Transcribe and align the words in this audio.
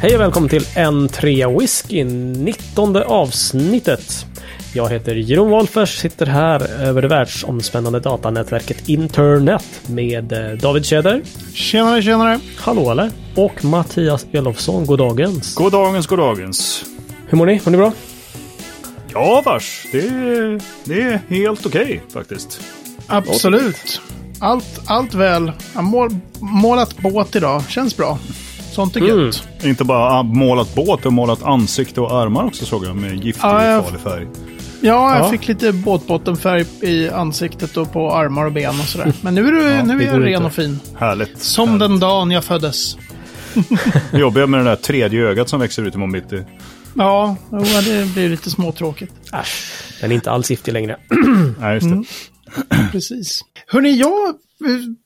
Hej 0.00 0.14
och 0.14 0.20
välkommen 0.20 0.48
till 0.48 0.62
N3 0.62 1.58
Whisky, 1.60 2.04
19 2.04 2.96
avsnittet. 2.96 4.26
Jag 4.74 4.88
heter 4.88 5.14
Jeroen 5.14 5.50
Wolfers, 5.50 5.98
sitter 5.98 6.26
här 6.26 6.82
över 6.82 7.02
det 7.02 7.08
världsomspännande 7.08 8.00
datanätverket 8.00 8.88
Internet 8.88 9.80
med 9.86 10.32
eh, 10.32 10.58
David 10.58 10.84
Tjäder. 10.84 11.22
Tjenare, 11.54 12.02
tjenare! 12.02 12.40
Hallå 12.56 12.90
eller? 12.90 13.10
Och 13.34 13.64
Mattias 13.64 14.26
Elofsson, 14.32 14.86
goddagens. 14.86 15.54
Goddagens, 15.54 16.06
goddagens. 16.06 16.84
Hur 17.28 17.38
mår 17.38 17.46
ni? 17.46 17.60
Mår 17.64 17.70
ni 17.70 17.76
bra? 17.76 17.92
Ja, 19.12 19.42
vars. 19.44 19.86
Det 19.92 19.98
är, 19.98 20.60
det 20.84 21.02
är 21.02 21.20
helt 21.28 21.66
okej 21.66 22.02
faktiskt. 22.12 22.60
Absolut. 23.06 24.00
Allt, 24.40 24.80
allt 24.86 25.14
väl. 25.14 25.52
Jag 25.74 25.84
mål, 25.84 26.16
målat 26.40 26.98
båt 26.98 27.36
idag. 27.36 27.62
Känns 27.68 27.96
bra. 27.96 28.18
Sånt 28.78 28.96
är 28.96 29.00
Mm. 29.00 29.24
gött. 29.26 29.48
Inte 29.62 29.84
bara 29.84 30.22
målat 30.22 30.74
båt, 30.74 31.06
och 31.06 31.12
målat 31.12 31.42
ansikte 31.42 32.00
och 32.00 32.20
armar 32.22 32.44
också 32.44 32.64
såg 32.66 32.84
jag 32.84 32.96
med 32.96 33.24
giftig 33.24 33.42
Ja, 33.44 33.64
jag- 33.64 33.84
farlig 33.84 34.00
färg. 34.00 34.26
Ja, 34.80 35.14
jag 35.16 35.24
Ja. 35.26 35.30
fick 35.30 35.48
lite 35.48 35.72
båtbottenfärg 35.72 36.64
i 36.82 37.08
ansiktet 37.08 37.76
och 37.76 37.92
på 37.92 38.12
armar 38.12 38.44
och 38.44 38.52
ben 38.52 38.80
och 38.80 38.86
sådär. 38.86 39.12
Men 39.20 39.34
nu 39.34 39.48
är, 39.48 39.52
du, 39.52 39.62
Ja, 39.62 39.82
nu 39.84 39.94
är 39.94 39.98
det 39.98 40.04
jag 40.04 40.20
ren 40.26 40.32
inte. 40.34 40.44
och 40.44 40.52
fin. 40.52 40.80
Härligt. 40.98 41.38
Som 41.42 41.68
Härligt. 41.68 41.80
den 41.80 42.00
dagen 42.00 42.30
jag 42.30 42.44
föddes. 42.44 42.96
Jobbiga 44.12 44.46
med 44.46 44.60
det 44.60 44.64
där 44.64 44.76
tredje 44.76 45.22
ögat 45.22 45.48
som 45.48 45.60
växer 45.60 45.82
ut 45.82 45.94
imorgon 45.94 46.12
bitti. 46.12 46.44
Ja, 46.94 47.36
det 47.50 48.14
blir 48.14 48.28
lite 48.28 48.50
småtråkigt. 48.50 49.12
Äsch, 49.32 49.72
den 50.00 50.10
är 50.10 50.14
inte 50.14 50.30
alls 50.30 50.50
giftig 50.50 50.72
längre. 50.72 50.96
Nej, 51.60 51.74
just 51.74 51.86
det. 51.86 51.92
Mm. 51.92 52.04
Precis. 52.92 53.40
Hörni, 53.66 53.90
jag 53.96 54.34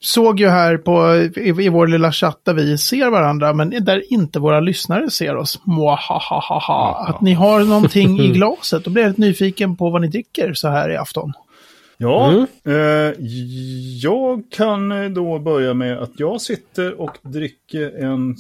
såg 0.01 0.41
ju 0.41 0.49
här 0.49 0.77
på, 0.77 1.15
i, 1.41 1.65
i 1.65 1.69
vår 1.69 1.87
lilla 1.87 2.13
chatt 2.13 2.41
där 2.45 2.55
vi 2.55 2.79
ser 2.79 3.11
varandra, 3.11 3.53
men 3.53 3.85
där 3.85 4.13
inte 4.13 4.39
våra 4.39 4.61
lyssnare 4.61 5.11
ser 5.11 5.37
oss. 5.37 5.61
Mwahahaha. 5.67 7.07
Att 7.09 7.21
ni 7.21 7.33
har 7.33 7.61
någonting 7.65 8.21
i 8.21 8.29
glaset. 8.29 8.85
Då 8.85 8.91
blir 8.91 9.03
jag 9.03 9.09
lite 9.11 9.21
nyfiken 9.21 9.77
på 9.77 9.91
vad 9.91 10.01
ni 10.01 10.09
dricker 10.09 10.55
så 10.55 10.69
här 10.69 10.91
i 10.91 10.97
afton. 10.97 11.33
Ja, 11.97 12.29
Mm. 12.31 12.47
eh, 12.67 13.15
jag 14.03 14.43
kan 14.51 14.93
eh, 14.93 15.11
då 15.11 15.39
börja 15.39 15.75
med 15.75 15.99
att 15.99 16.13
jag 16.17 16.41
sitter 16.41 17.01
och 17.01 17.19
dricker 17.23 18.05
en... 18.05 18.31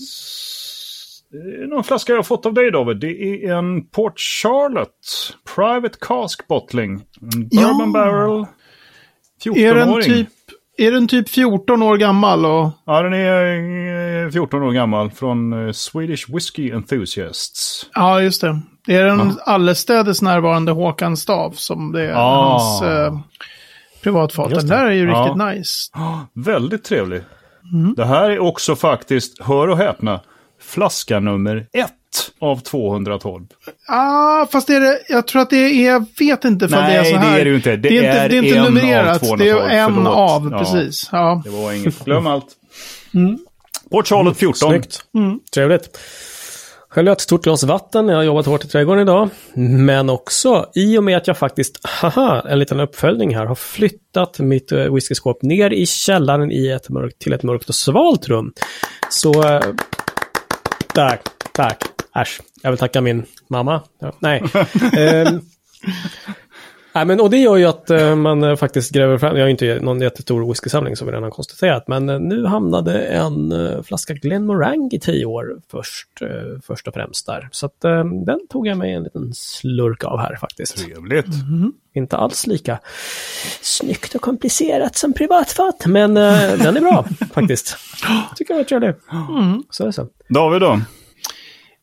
eh, 1.34 1.68
Någon 1.68 1.84
flaska 1.84 2.12
jag 2.12 2.18
har 2.18 2.22
fått 2.22 2.46
av 2.46 2.54
dig 2.54 2.70
David. 2.70 2.96
Det 2.96 3.44
är 3.46 3.52
en 3.54 3.84
Port 3.86 4.20
Charlotte 4.20 5.34
Private 5.54 5.98
Cask 6.00 6.48
Bottling. 6.48 6.92
En 7.34 7.48
Ja. 7.50 7.66
Bourbon 7.68 7.92
Barrel. 7.92 8.46
Är 9.44 9.74
den, 9.74 9.88
14-åring. 9.88 10.04
typ, 10.14 10.28
är 10.78 10.92
den 10.92 11.08
typ 11.08 11.28
14 11.28 11.82
år 11.82 11.96
gammal? 11.96 12.46
Och, 12.46 12.70
Ja, 12.86 13.02
den 13.02 13.12
är 13.14 14.24
eh, 14.26 14.30
14 14.30 14.62
år 14.62 14.72
gammal 14.72 15.10
från 15.10 15.66
eh, 15.66 15.72
Swedish 15.72 16.34
Whiskey 16.34 16.70
Enthusiasts. 16.70 17.86
ja, 17.94 18.20
just 18.20 18.40
det. 18.40 18.60
Det 18.86 18.94
är 18.96 19.04
den 19.04 19.32
allestädes 19.46 20.22
närvarande 20.22 20.72
Håkan 20.72 21.16
Stav 21.16 21.50
som 21.50 21.92
det 21.92 22.02
är 22.06 22.12
Ah. 22.14 22.52
hans 22.52 22.82
eh, 22.82 23.18
privatfat. 24.02 24.50
Den 24.50 24.66
där 24.66 24.86
är 24.86 24.90
ju 24.92 25.08
Ja. 25.10 25.20
riktigt 25.20 25.58
nice. 25.58 25.90
Väldigt 26.34 26.84
trevlig. 26.84 27.20
Mm. 27.72 27.94
Det 27.94 28.04
här 28.04 28.30
är 28.30 28.38
också 28.38 28.76
faktiskt, 28.76 29.42
hör 29.42 29.68
och 29.68 29.76
häpna, 29.78 30.20
flaska 30.62 31.20
nummer 31.20 31.66
ett 31.72 31.92
av 32.38 32.56
212. 32.60 33.44
Ah, 33.88 34.46
fast 34.46 34.66
det 34.66 34.74
är 34.74 34.80
det, 34.80 34.98
jag 35.08 35.26
tror 35.26 35.42
att 35.42 35.50
det 35.50 35.56
är, 35.56 35.86
jag 35.92 36.06
vet 36.18 36.44
inte 36.44 36.68
för 36.68 36.76
det 36.76 36.82
är 36.82 37.02
Nej, 37.02 37.12
så 37.12 37.16
det 37.18 37.24
här. 37.24 37.38
är 37.38 37.44
det 37.44 37.50
ju 37.50 37.56
inte. 37.56 37.70
Det 37.70 37.76
det 37.76 37.98
är 37.98 38.02
är 38.02 38.24
inte, 38.24 38.28
det 38.28 38.36
är 38.36 38.42
inte 38.42 38.56
en 38.58 38.64
av 38.66 38.72
numrerat. 38.72 39.20
Det 39.20 39.26
är 39.48 39.54
212, 39.54 39.70
en 39.70 39.94
förlåt. 39.94 40.16
av, 40.16 40.48
Ja. 40.52 40.58
precis. 40.58 41.08
Ja. 41.12 41.42
Det 41.44 41.50
var 41.50 41.72
inget, 41.72 42.04
glöm 42.04 42.26
allt. 42.26 42.46
Mm. 43.14 43.38
Port 43.90 44.08
Charlotte 44.08 44.36
14. 44.36 44.68
Snyggt. 44.70 45.00
Trevligt. 45.54 45.98
Själv 46.88 47.06
har 47.06 47.10
jag 47.10 47.16
ett 47.16 47.20
stort 47.20 47.44
glas 47.44 47.64
vatten. 47.64 48.08
Jag 48.08 48.16
har 48.16 48.22
jobbat 48.22 48.46
hårt 48.46 48.64
i 48.64 48.68
trädgården 48.68 49.02
idag. 49.02 49.28
Men 49.54 50.10
också 50.10 50.66
i 50.74 50.98
och 50.98 51.04
med 51.04 51.16
att 51.16 51.26
jag 51.26 51.38
faktiskt, 51.38 51.86
haha, 51.86 52.42
en 52.48 52.58
liten 52.58 52.80
uppföljning 52.80 53.34
här, 53.36 53.46
har 53.46 53.54
flyttat 53.54 54.38
mitt 54.38 54.72
eh, 54.72 54.94
whiskyskåp 54.94 55.42
ner 55.42 55.70
i 55.70 55.86
källaren 55.86 56.52
i 56.52 56.68
ett 56.68 56.88
mörkt, 56.88 57.18
till 57.18 57.32
ett 57.32 57.42
mörkt 57.42 57.68
och 57.68 57.74
svalt 57.74 58.28
rum. 58.28 58.52
Så, 59.10 59.42
eh, 59.48 59.62
tack, 60.94 61.20
tack, 61.52 61.82
äsch. 62.16 62.40
Jag 62.62 62.70
vill 62.70 62.78
tacka 62.78 63.00
min 63.00 63.24
mamma. 63.48 63.82
Ja, 63.98 64.12
nej. 64.20 64.42
Ehm, 64.96 65.40
Nej, 66.94 67.04
men, 67.06 67.20
och 67.20 67.30
det 67.30 67.36
gör 67.36 67.56
ju 67.56 67.64
att 67.64 67.90
eh, 67.90 68.16
man 68.16 68.44
eh, 68.44 68.56
faktiskt 68.56 68.90
gräver 68.90 69.18
fram, 69.18 69.36
jag 69.36 69.42
har 69.42 69.46
ju 69.46 69.50
inte 69.50 69.80
någon 69.80 70.00
jättestor 70.00 70.48
whiskysamling 70.48 70.96
som 70.96 71.06
vi 71.06 71.12
redan 71.12 71.30
konstaterat, 71.30 71.88
men 71.88 72.08
eh, 72.08 72.20
nu 72.20 72.46
hamnade 72.46 73.02
en 73.02 73.52
eh, 73.52 73.82
flaska 73.82 74.14
Glenmorangie 74.14 74.96
i 74.96 75.00
tio 75.00 75.24
år 75.24 75.56
först, 75.70 76.08
eh, 76.22 76.60
först 76.66 76.88
och 76.88 76.94
främst 76.94 77.26
där. 77.26 77.48
Så 77.52 77.66
att 77.66 77.84
eh, 77.84 78.04
den 78.04 78.38
tog 78.50 78.66
jag 78.66 78.78
mig 78.78 78.94
en 78.94 79.02
liten 79.02 79.34
slurk 79.34 80.04
av 80.04 80.18
här 80.18 80.36
faktiskt. 80.36 80.76
Trevligt. 80.76 81.26
Inte 81.94 82.16
alls 82.16 82.46
lika 82.46 82.78
snyggt 83.60 84.14
och 84.14 84.20
komplicerat 84.20 84.96
som 84.96 85.12
privatfat, 85.12 85.86
men 85.86 86.16
eh, 86.16 86.52
den 86.62 86.76
är 86.76 86.80
bra 86.80 87.06
faktiskt. 87.32 87.76
Tycker 88.36 88.54
jag 88.54 88.58
var 88.58 88.64
trevlig. 88.64 88.94
Så 89.70 89.82
är 89.82 89.86
det 89.86 89.92
så. 89.92 90.08
David 90.28 90.60
då? 90.60 90.80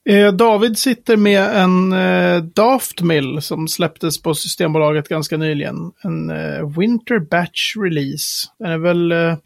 Eh, 0.10 0.34
David 0.34 0.78
sitter 0.78 1.18
med 1.18 1.42
en 1.42 1.94
eh, 1.94 2.44
Daft 2.44 3.02
Mill 3.02 3.42
som 3.42 3.68
släpptes 3.68 4.22
på 4.22 4.34
Systembolaget 4.34 5.08
ganska 5.08 5.38
nyligen. 5.38 5.92
En 6.04 6.30
eh, 6.30 6.78
Winter 6.78 7.20
Batch 7.20 7.76
Release. 7.78 8.48
Den 8.60 8.72
är 8.72 8.78
väl 8.78 9.12
eh, 9.12 9.38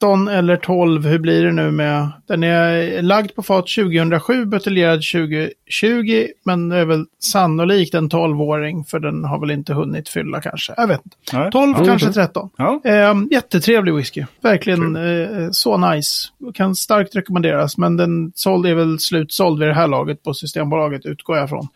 13 0.00 0.28
eller 0.28 0.56
12, 0.56 1.06
hur 1.06 1.18
blir 1.18 1.44
det 1.44 1.52
nu 1.52 1.70
med? 1.70 2.08
Den 2.28 2.42
är 2.42 3.02
lagd 3.02 3.34
på 3.34 3.42
fat 3.42 3.66
2007, 3.68 4.44
buteljerad 4.44 5.00
2020, 5.12 6.26
men 6.44 6.68
det 6.68 6.76
är 6.76 6.84
väl 6.84 7.04
sannolikt 7.18 7.94
en 7.94 8.10
12-åring, 8.10 8.84
för 8.84 8.98
den 8.98 9.24
har 9.24 9.40
väl 9.40 9.50
inte 9.50 9.74
hunnit 9.74 10.08
fylla 10.08 10.40
kanske. 10.40 10.74
Jag 10.76 10.86
vet 10.86 11.00
inte. 11.04 11.16
Nej. 11.36 11.50
12, 11.50 11.74
Ja. 11.78 11.84
kanske 11.84 12.12
13. 12.12 12.50
Ja. 12.56 12.80
Eh, 12.84 13.14
jättetrevlig 13.30 13.94
whisky. 13.94 14.24
Verkligen 14.42 14.96
eh, 14.96 15.48
så 15.50 15.76
nice. 15.76 16.28
Kan 16.54 16.74
starkt 16.74 17.16
rekommenderas. 17.16 17.78
Men 17.78 17.96
den 17.96 18.32
såld 18.34 18.66
är 18.66 18.74
väl 18.74 18.98
slutsåld 18.98 19.58
vid 19.60 19.68
det 19.68 19.74
här 19.74 19.88
laget 19.88 20.22
på 20.22 20.34
Systembolaget, 20.34 21.06
utgår 21.06 21.36
jag 21.36 21.48
från. 21.48 21.68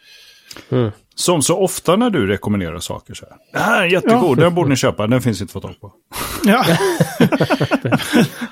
Som 1.16 1.42
så 1.42 1.58
ofta 1.58 1.96
när 1.96 2.10
du 2.10 2.26
rekommenderar 2.26 2.78
saker 2.78 3.14
så 3.14 3.24
här. 3.30 3.36
Det 3.52 3.58
här 3.58 3.82
är 3.82 3.86
jättegod, 3.86 4.38
den 4.38 4.54
borde 4.54 4.68
ni 4.70 4.76
köpa, 4.76 5.06
den 5.06 5.22
finns 5.22 5.40
inte 5.40 5.50
att 5.50 5.52
få 5.52 5.60
tag 5.68 5.80
på. 5.80 5.92
Ja, 6.44 6.64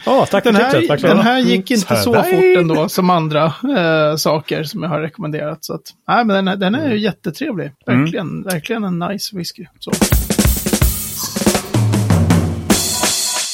Ja, 0.06 0.26
tack 0.30 0.44
den, 0.44 0.54
för 0.54 0.62
tipset. 0.62 0.80
här, 0.80 0.88
verkligen. 0.88 1.16
den 1.16 1.26
här 1.26 1.38
gick 1.38 1.70
inte 1.70 1.96
så 1.96 2.12
Survey. 2.12 2.22
fort 2.54 2.58
ändå 2.62 2.88
som 2.88 3.10
andra 3.10 3.44
eh, 3.76 4.16
saker 4.16 4.64
som 4.64 4.82
jag 4.82 4.90
har 4.90 5.00
rekommenderat. 5.00 5.64
Så 5.64 5.74
att, 5.74 5.82
nej, 6.08 6.24
men 6.24 6.44
den, 6.44 6.60
den 6.60 6.74
är 6.74 6.90
ju 6.92 6.98
jättetrevlig. 6.98 7.70
Verkligen, 7.86 8.42
verkligen 8.42 8.84
en 8.84 8.98
nice 8.98 9.36
whisky. 9.36 9.66
Så. 9.78 9.90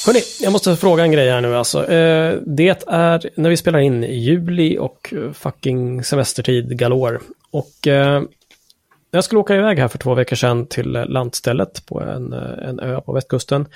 Hörrni, 0.06 0.20
jag 0.40 0.52
måste 0.52 0.76
fråga 0.76 1.02
en 1.04 1.12
grej 1.12 1.30
här 1.30 1.40
nu 1.40 1.56
alltså. 1.56 1.90
Eh, 1.90 2.34
det 2.46 2.84
är 2.88 3.40
när 3.40 3.50
vi 3.50 3.56
spelar 3.56 3.78
in 3.78 4.04
i 4.04 4.14
juli 4.18 4.78
och 4.78 5.14
fucking 5.34 6.04
semestertid 6.04 6.78
galore. 6.78 7.18
Och 7.50 7.86
eh, 7.86 8.22
jag 9.10 9.24
skulle 9.24 9.38
åka 9.38 9.56
iväg 9.56 9.78
här 9.78 9.88
för 9.88 9.98
två 9.98 10.14
veckor 10.14 10.36
sedan 10.36 10.66
till 10.66 10.96
eh, 10.96 11.06
landstället 11.06 11.86
på 11.86 12.00
en, 12.00 12.32
eh, 12.32 12.68
en 12.68 12.80
ö 12.80 13.00
på 13.00 13.12
västkusten. 13.12 13.66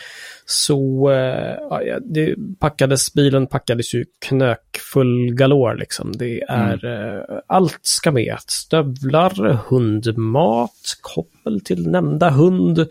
Så 0.47 1.10
eh, 1.10 1.56
ja, 1.70 1.98
det 2.00 2.34
packades, 2.60 3.12
bilen 3.15 3.47
packades 3.47 3.94
ju 3.94 4.04
knökfull 4.26 5.34
galore 5.34 5.75
liksom. 5.75 6.12
Det 6.12 6.43
är, 6.43 6.84
eh, 6.87 7.38
allt 7.47 7.78
ska 7.82 8.12
med. 8.12 8.37
Stövlar, 8.47 9.59
hundmat, 9.69 10.97
koppel 11.00 11.60
till 11.60 11.91
nämnda 11.91 12.31
hund, 12.31 12.87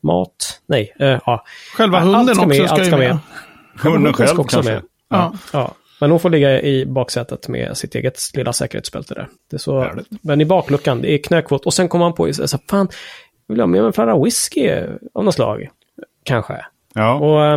mat, 0.00 0.60
nej, 0.66 0.94
eh, 1.00 1.18
ja. 1.26 1.44
Själva 1.76 1.98
Allt 1.98 2.16
hunden 2.16 2.34
ska 2.34 2.44
också 2.44 2.48
med, 2.48 2.66
ska 2.66 2.74
allt 2.74 2.86
ska 2.86 2.96
med. 2.96 3.08
med. 3.08 3.18
Hunden 3.92 4.14
ska 4.14 4.26
själv 4.26 4.40
också 4.40 4.56
kanske. 4.56 4.72
med. 4.72 4.82
Ja. 5.08 5.32
Ja, 5.52 5.74
men 6.04 6.10
hon 6.10 6.20
får 6.20 6.30
ligga 6.30 6.62
i 6.62 6.86
baksätet 6.86 7.48
med 7.48 7.76
sitt 7.76 7.94
eget 7.94 8.20
lilla 8.34 8.52
säkerhetsbälte 8.52 9.14
där. 9.14 9.28
Det 9.50 9.56
är 9.56 9.58
så, 9.58 9.80
Härligt. 9.80 10.06
men 10.22 10.40
i 10.40 10.44
bakluckan, 10.44 11.02
det 11.02 11.12
är 11.12 11.18
knökvåt. 11.18 11.66
Och 11.66 11.74
sen 11.74 11.88
kommer 11.88 12.04
man 12.04 12.14
på, 12.14 12.32
så 12.32 12.58
fan, 12.70 12.88
vill 13.48 13.58
jag 13.58 13.62
ha 13.62 13.66
med 13.66 13.80
mig 13.80 13.86
en 13.86 13.92
flaska 13.92 14.24
whisky 14.24 14.70
av 15.14 15.24
något 15.24 15.34
slag? 15.34 15.68
Kanske. 16.24 16.64
Ja. 16.94 17.14
Och, 17.14 17.44
eh, 17.44 17.56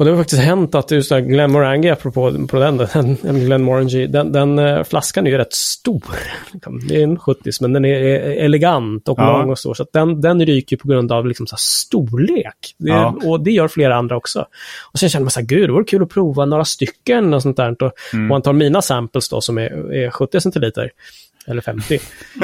och 0.00 0.06
det 0.06 0.10
har 0.12 0.18
faktiskt 0.18 0.42
hänt 0.42 0.74
att 0.74 0.90
just 0.90 1.08
där 1.10 1.20
Glenmorangie, 1.20 1.92
apropå 1.92 2.46
på 2.48 2.58
den, 2.58 2.76
den, 2.76 3.16
den 3.22 3.40
Glenmorangie, 3.44 4.06
den, 4.06 4.32
den 4.32 4.58
eh, 4.58 4.82
flaskan 4.84 5.26
är 5.26 5.30
ju 5.30 5.38
rätt 5.38 5.52
stor. 5.52 6.02
Liksom. 6.52 6.80
Det 6.88 6.96
är 6.96 7.02
en 7.02 7.18
70 7.18 7.50
men 7.60 7.72
den 7.72 7.84
är 7.84 7.94
elegant 8.20 9.08
och 9.08 9.18
Ja. 9.18 9.38
lång 9.38 9.50
och 9.50 9.58
stor. 9.58 9.74
Så 9.74 9.82
att 9.82 9.92
den, 9.92 10.20
den 10.20 10.46
ryker 10.46 10.76
på 10.76 10.88
grund 10.88 11.12
av 11.12 11.26
liksom 11.26 11.46
så 11.46 11.56
storlek. 11.58 12.74
Det, 12.78 12.90
Ja. 12.90 13.16
Och 13.24 13.40
det 13.40 13.50
gör 13.50 13.68
flera 13.68 13.96
andra 13.96 14.16
också. 14.16 14.46
Och 14.92 14.98
sen 14.98 15.08
känner 15.08 15.24
man 15.24 15.30
så 15.30 15.40
här, 15.40 15.46
gud, 15.46 15.68
det 15.68 15.72
vore 15.72 15.84
kul 15.84 16.02
att 16.02 16.08
prova 16.10 16.44
några 16.44 16.64
stycken 16.64 17.34
och 17.34 17.42
sånt 17.42 17.56
där. 17.56 17.82
Och, 17.82 17.92
Mm. 18.12 18.24
och 18.24 18.28
man 18.34 18.42
tar 18.42 18.52
mina 18.52 18.82
samples 18.82 19.28
då 19.28 19.40
som 19.40 19.58
är, 19.58 19.92
är 19.94 20.10
70 20.10 20.40
centiliter. 20.40 20.90
Eller 21.50 21.62
50. 21.62 21.98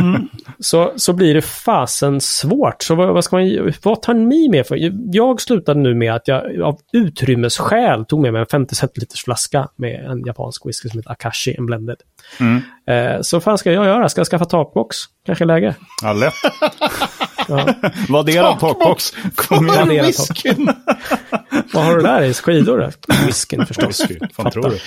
Så, 0.59 0.93
så 0.97 1.13
blir 1.13 1.35
det 1.35 1.43
fasen 1.43 2.21
svårt. 2.21 2.83
Så 2.83 2.95
vad, 2.95 3.15
vad, 3.15 3.25
ska 3.25 3.37
man, 3.37 3.73
vad 3.83 4.03
tar 4.03 4.15
ni 4.15 4.49
med 4.49 4.67
för? 4.67 4.79
Jag 5.17 5.41
slutade 5.41 5.81
nu 5.81 5.95
med 5.95 6.15
att 6.15 6.29
jag 6.29 6.61
av 6.61 6.81
utrymmesskäl 6.93 8.05
tog 8.05 8.21
med 8.21 8.33
mig 8.33 8.41
en 8.41 8.47
50 8.47 8.75
centiliters 8.75 9.25
flaska 9.25 9.69
med 9.77 10.05
en 10.05 10.27
japansk 10.27 10.67
whisky 10.67 10.89
som 10.89 10.99
heter 10.99 11.11
Akashi, 11.11 11.55
en 11.59 11.67
blended. 11.67 11.97
Mm. 12.41 12.63
Eh, 12.87 13.21
så 13.23 13.37
vad 13.37 13.43
fan 13.43 13.59
ska 13.59 13.73
jag 13.73 13.87
göra? 13.87 14.09
Ska 14.09 14.21
jag 14.21 14.27
skaffa 14.27 14.45
takbox? 14.45 14.97
Kanske 15.27 15.45
läge. 15.45 15.75
Ja, 16.03 16.13
lätt. 16.13 16.35
Ja. 17.49 17.75
Vadderad 18.09 18.61
takbox. 18.61 19.13
Vadderad 19.51 19.89
whiskyn? 20.07 20.67
vad 21.75 21.85
har 21.85 21.97
du 21.97 22.03
där 22.03 22.23
i 22.23 22.35
skidor? 22.35 22.91
Whiskyn 23.27 23.67
förstås. 23.67 24.01
Whisky. 24.01 24.19
Fan 24.33 24.51
tror 24.51 24.63
du? 24.71 24.79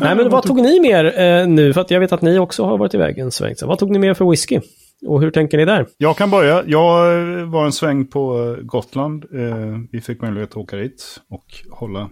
Nej, 0.00 0.16
men 0.16 0.30
vad 0.30 0.42
tog 0.42 0.60
ni 0.62 0.80
med 0.80 0.90
er 0.90 1.20
eh, 1.20 1.46
nu? 1.48 1.72
För 1.72 1.80
att 1.80 1.90
jag 1.90 2.00
vet 2.00 2.12
att 2.12 2.22
ni 2.22 2.38
också 2.38 2.64
har 2.64 2.78
varit 2.78 2.94
iväg 2.94 3.18
en 3.18 3.30
sväng. 3.30 3.56
Så 3.56 3.66
vad 3.66 3.78
tog 3.78 3.90
ni 3.90 3.98
med 3.98 4.10
er 4.10 4.14
för 4.14 4.30
whisky? 4.30 4.60
Och 5.06 5.20
hur 5.20 5.30
tänker 5.30 5.58
ni 5.58 5.64
där? 5.64 5.86
Jag 5.98 6.16
kan 6.16 6.30
börja. 6.30 6.62
Jag 6.66 7.16
var 7.46 7.64
en 7.64 7.72
sväng 7.72 8.06
på 8.06 8.56
Gotland. 8.62 9.24
Eh, 9.24 9.78
Vi 9.92 10.00
fick 10.00 10.22
möjlighet 10.22 10.50
att 10.50 10.56
åka 10.56 10.76
dit 10.76 11.20
och 11.30 11.44
hålla 11.70 12.00
eh, 12.00 12.08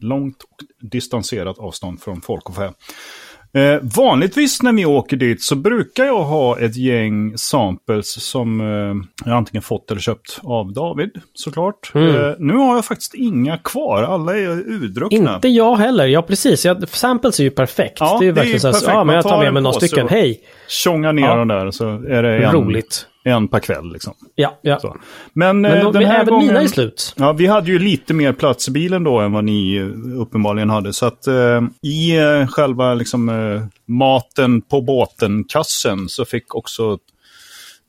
långt 0.00 0.42
och 0.42 0.88
distanserat 0.90 1.58
avstånd 1.58 2.00
från 2.02 2.20
folk 2.20 2.48
och 2.48 2.54
fä. 2.56 2.72
Eh, 3.54 3.78
vanligtvis 3.96 4.62
när 4.62 4.72
vi 4.72 4.84
åker 4.86 5.16
dit 5.16 5.42
så 5.42 5.56
brukar 5.56 6.04
jag 6.04 6.22
ha 6.24 6.58
ett 6.58 6.76
gäng 6.76 7.38
samples 7.38 8.22
som 8.24 8.60
eh, 8.60 9.26
jag 9.30 9.36
antingen 9.36 9.62
fått 9.62 9.90
eller 9.90 10.00
köpt 10.00 10.40
av 10.42 10.72
David 10.72 11.10
såklart. 11.34 11.92
Mm. 11.94 12.16
Eh, 12.16 12.32
nu 12.38 12.54
har 12.56 12.74
jag 12.74 12.84
faktiskt 12.84 13.14
inga 13.14 13.58
kvar, 13.58 14.02
alla 14.02 14.36
är 14.36 14.48
urdruckna. 14.48 15.34
Inte 15.34 15.48
jag 15.48 15.76
heller. 15.76 16.06
Ja, 16.06 16.22
precis. 16.22 16.64
Jag, 16.64 16.88
samples 16.88 17.40
är 17.40 17.44
ju 17.44 17.50
perfekt. 17.50 17.96
Ja, 18.00 18.16
det 18.20 18.24
är 18.24 18.26
ju 18.26 18.32
verkligen 18.32 18.60
så 18.60 18.68
här, 18.86 18.94
ja, 18.96 19.04
men 19.04 19.14
jag 19.14 19.24
tar 19.24 19.38
med 19.38 19.52
mig 19.52 19.62
några 19.62 19.80
stycken. 19.80 20.08
Hej! 20.08 20.40
Tjonga 20.68 21.12
ner 21.12 21.22
Ja. 21.22 21.36
dem 21.36 21.48
där 21.48 21.70
så 21.70 21.88
är 21.88 22.22
det 22.22 22.36
en, 22.44 22.52
Roligt. 22.52 23.06
En 23.24 23.48
per 23.48 23.58
kväll. 23.60 23.92
Liksom. 23.92 24.14
Ja, 24.34 24.58
ja. 24.62 24.80
Så. 24.80 24.96
Men, 25.32 25.60
Men 25.60 25.72
eh, 25.78 25.84
då, 25.84 25.92
den 25.92 26.04
här 26.04 26.14
även 26.20 26.26
gången... 26.34 26.46
mina 26.46 26.62
är 26.62 26.66
slut. 26.68 27.14
Ja, 27.16 27.32
vi 27.32 27.46
hade 27.46 27.70
ju 27.70 27.78
lite 27.78 28.14
mer 28.14 28.32
plats 28.32 28.68
i 28.68 28.70
bilen 28.70 29.04
då 29.04 29.18
än 29.18 29.32
vad 29.32 29.44
ni 29.44 29.76
eh, 29.76 30.20
uppenbarligen 30.20 30.70
hade. 30.70 30.92
Så 30.92 31.06
att 31.06 31.26
eh, 31.26 31.62
i 31.82 32.16
eh, 32.16 32.46
själva 32.46 32.94
liksom, 32.94 33.28
eh, 33.28 33.62
maten 33.86 34.62
på 34.62 34.80
båten-kassen 34.82 36.08
så 36.08 36.24
fick 36.24 36.54
också 36.54 36.98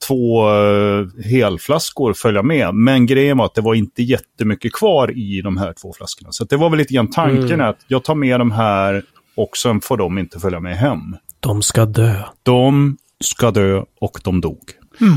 två 0.08 0.50
eh, 0.50 1.06
helflaskor 1.26 2.14
följa 2.14 2.44
med. 2.44 2.76
Men 2.76 3.06
grejen 3.06 3.38
var 3.38 3.46
att 3.46 3.56
det 3.56 3.62
var 3.62 3.74
inte 3.74 4.04
jättemycket 4.04 4.74
kvar 4.74 5.18
i 5.18 5.42
de 5.42 5.58
här 5.58 5.74
två 5.82 5.94
flaskorna. 5.94 6.32
Så 6.32 6.44
det 6.46 6.58
var 6.58 6.70
väl 6.70 6.78
lite 6.80 6.94
grann 6.94 7.10
tanken 7.10 7.46
Mm. 7.52 7.70
att 7.70 7.78
jag 7.88 8.04
tar 8.04 8.16
med 8.16 8.40
de 8.40 8.52
här 8.52 9.04
och 9.36 9.58
sen 9.58 9.82
får 9.82 9.98
de 9.98 10.18
inte 10.18 10.40
följa 10.40 10.60
med 10.60 10.78
hem. 10.78 11.00
De 11.40 11.62
ska 11.62 11.86
dö. 11.86 12.16
De 12.44 12.98
ska 13.24 13.52
dö 13.52 13.84
och 14.02 14.20
de 14.24 14.42
dog. 14.42 14.60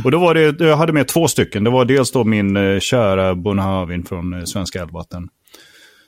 Och 0.05 0.11
då 0.11 0.19
var 0.19 0.35
det, 0.35 0.61
jag 0.61 0.77
hade 0.77 0.93
med 0.93 1.09
två 1.09 1.29
stycken. 1.29 1.65
Det 1.65 1.71
var 1.71 1.85
dels 1.85 2.11
då 2.13 2.25
min 2.25 2.57
eh, 2.57 2.79
kära 2.81 3.35
Bunhavin 3.35 4.05
från 4.05 4.33
eh, 4.35 4.45
Svenska 4.45 4.83
Älvvatten. 4.83 5.29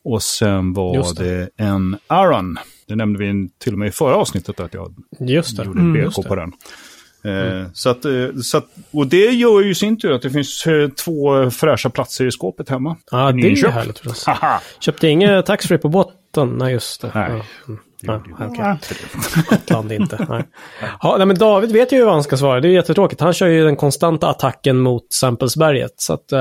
Och 0.05 0.23
sen 0.23 0.73
var 0.73 0.97
Just 0.97 1.17
det. 1.17 1.49
en 1.57 1.97
Aran. 2.07 2.59
Det 2.89 2.97
nämnde 2.97 3.19
vi 3.19 3.49
till 3.59 3.73
och 3.73 3.79
med 3.79 3.89
i 3.89 3.91
förra 3.91 4.15
avsnittet 4.15 4.61
att 4.61 4.75
jag 4.75 4.95
det. 5.19 5.33
gjorde 5.33 5.81
Mm, 5.81 5.93
BK 6.09 6.17
det. 6.23 6.29
på 6.29 6.35
den. 6.37 6.53
Eh, 7.25 7.67
så 7.73 7.91
att, 7.91 8.05
eh, 8.05 8.13
så 8.43 8.57
att, 8.59 8.67
och 8.91 9.07
det 9.07 9.17
gör 9.31 9.61
ju 9.61 9.71
i 9.71 9.75
sin 9.75 9.99
tur 9.99 10.13
att 10.13 10.23
det 10.23 10.31
finns 10.31 10.67
eh, 10.67 10.89
två 10.89 11.51
fräscha 11.51 11.91
platser 11.91 12.27
i 12.27 12.31
skåpet 12.31 12.69
hemma. 12.69 12.97
Ja, 13.11 13.33
det 13.33 13.41
är 13.47 13.51
ju 13.51 13.69
härligt! 13.69 14.03
Köpte 14.81 15.09
inget 15.09 15.47
taxfree 15.47 15.79
på 15.79 15.89
båten? 15.89 16.49
Nej, 16.59 16.73
just 16.73 17.01
det. 17.01 17.11
Nej. 17.15 17.31
Ja. 17.31 17.45
Mm. 17.69 17.81
Ja, 18.03 18.23
jag 18.39 18.51
okej. 18.51 18.77
Gotland 19.51 19.93
inte. 19.93 20.27
Nej. 20.29 20.43
Ja, 21.03 21.15
nej, 21.19 21.27
men 21.27 21.39
David 21.39 21.73
vet 21.73 21.93
ju 21.93 21.97
hur 21.97 22.07
han 22.11 22.23
ska 22.23 22.37
svara. 22.37 22.61
Det 22.61 22.69
är 22.69 22.73
jättetråkigt. 22.73 23.21
Han 23.21 23.33
kör 23.33 23.47
ju 23.47 23.65
den 23.65 23.77
konstanta 23.77 24.29
attacken 24.29 24.79
mot 24.81 25.13
Samplesberget. 25.13 25.93
Så 25.97 26.13
att... 26.13 26.33
eh, 26.33 26.39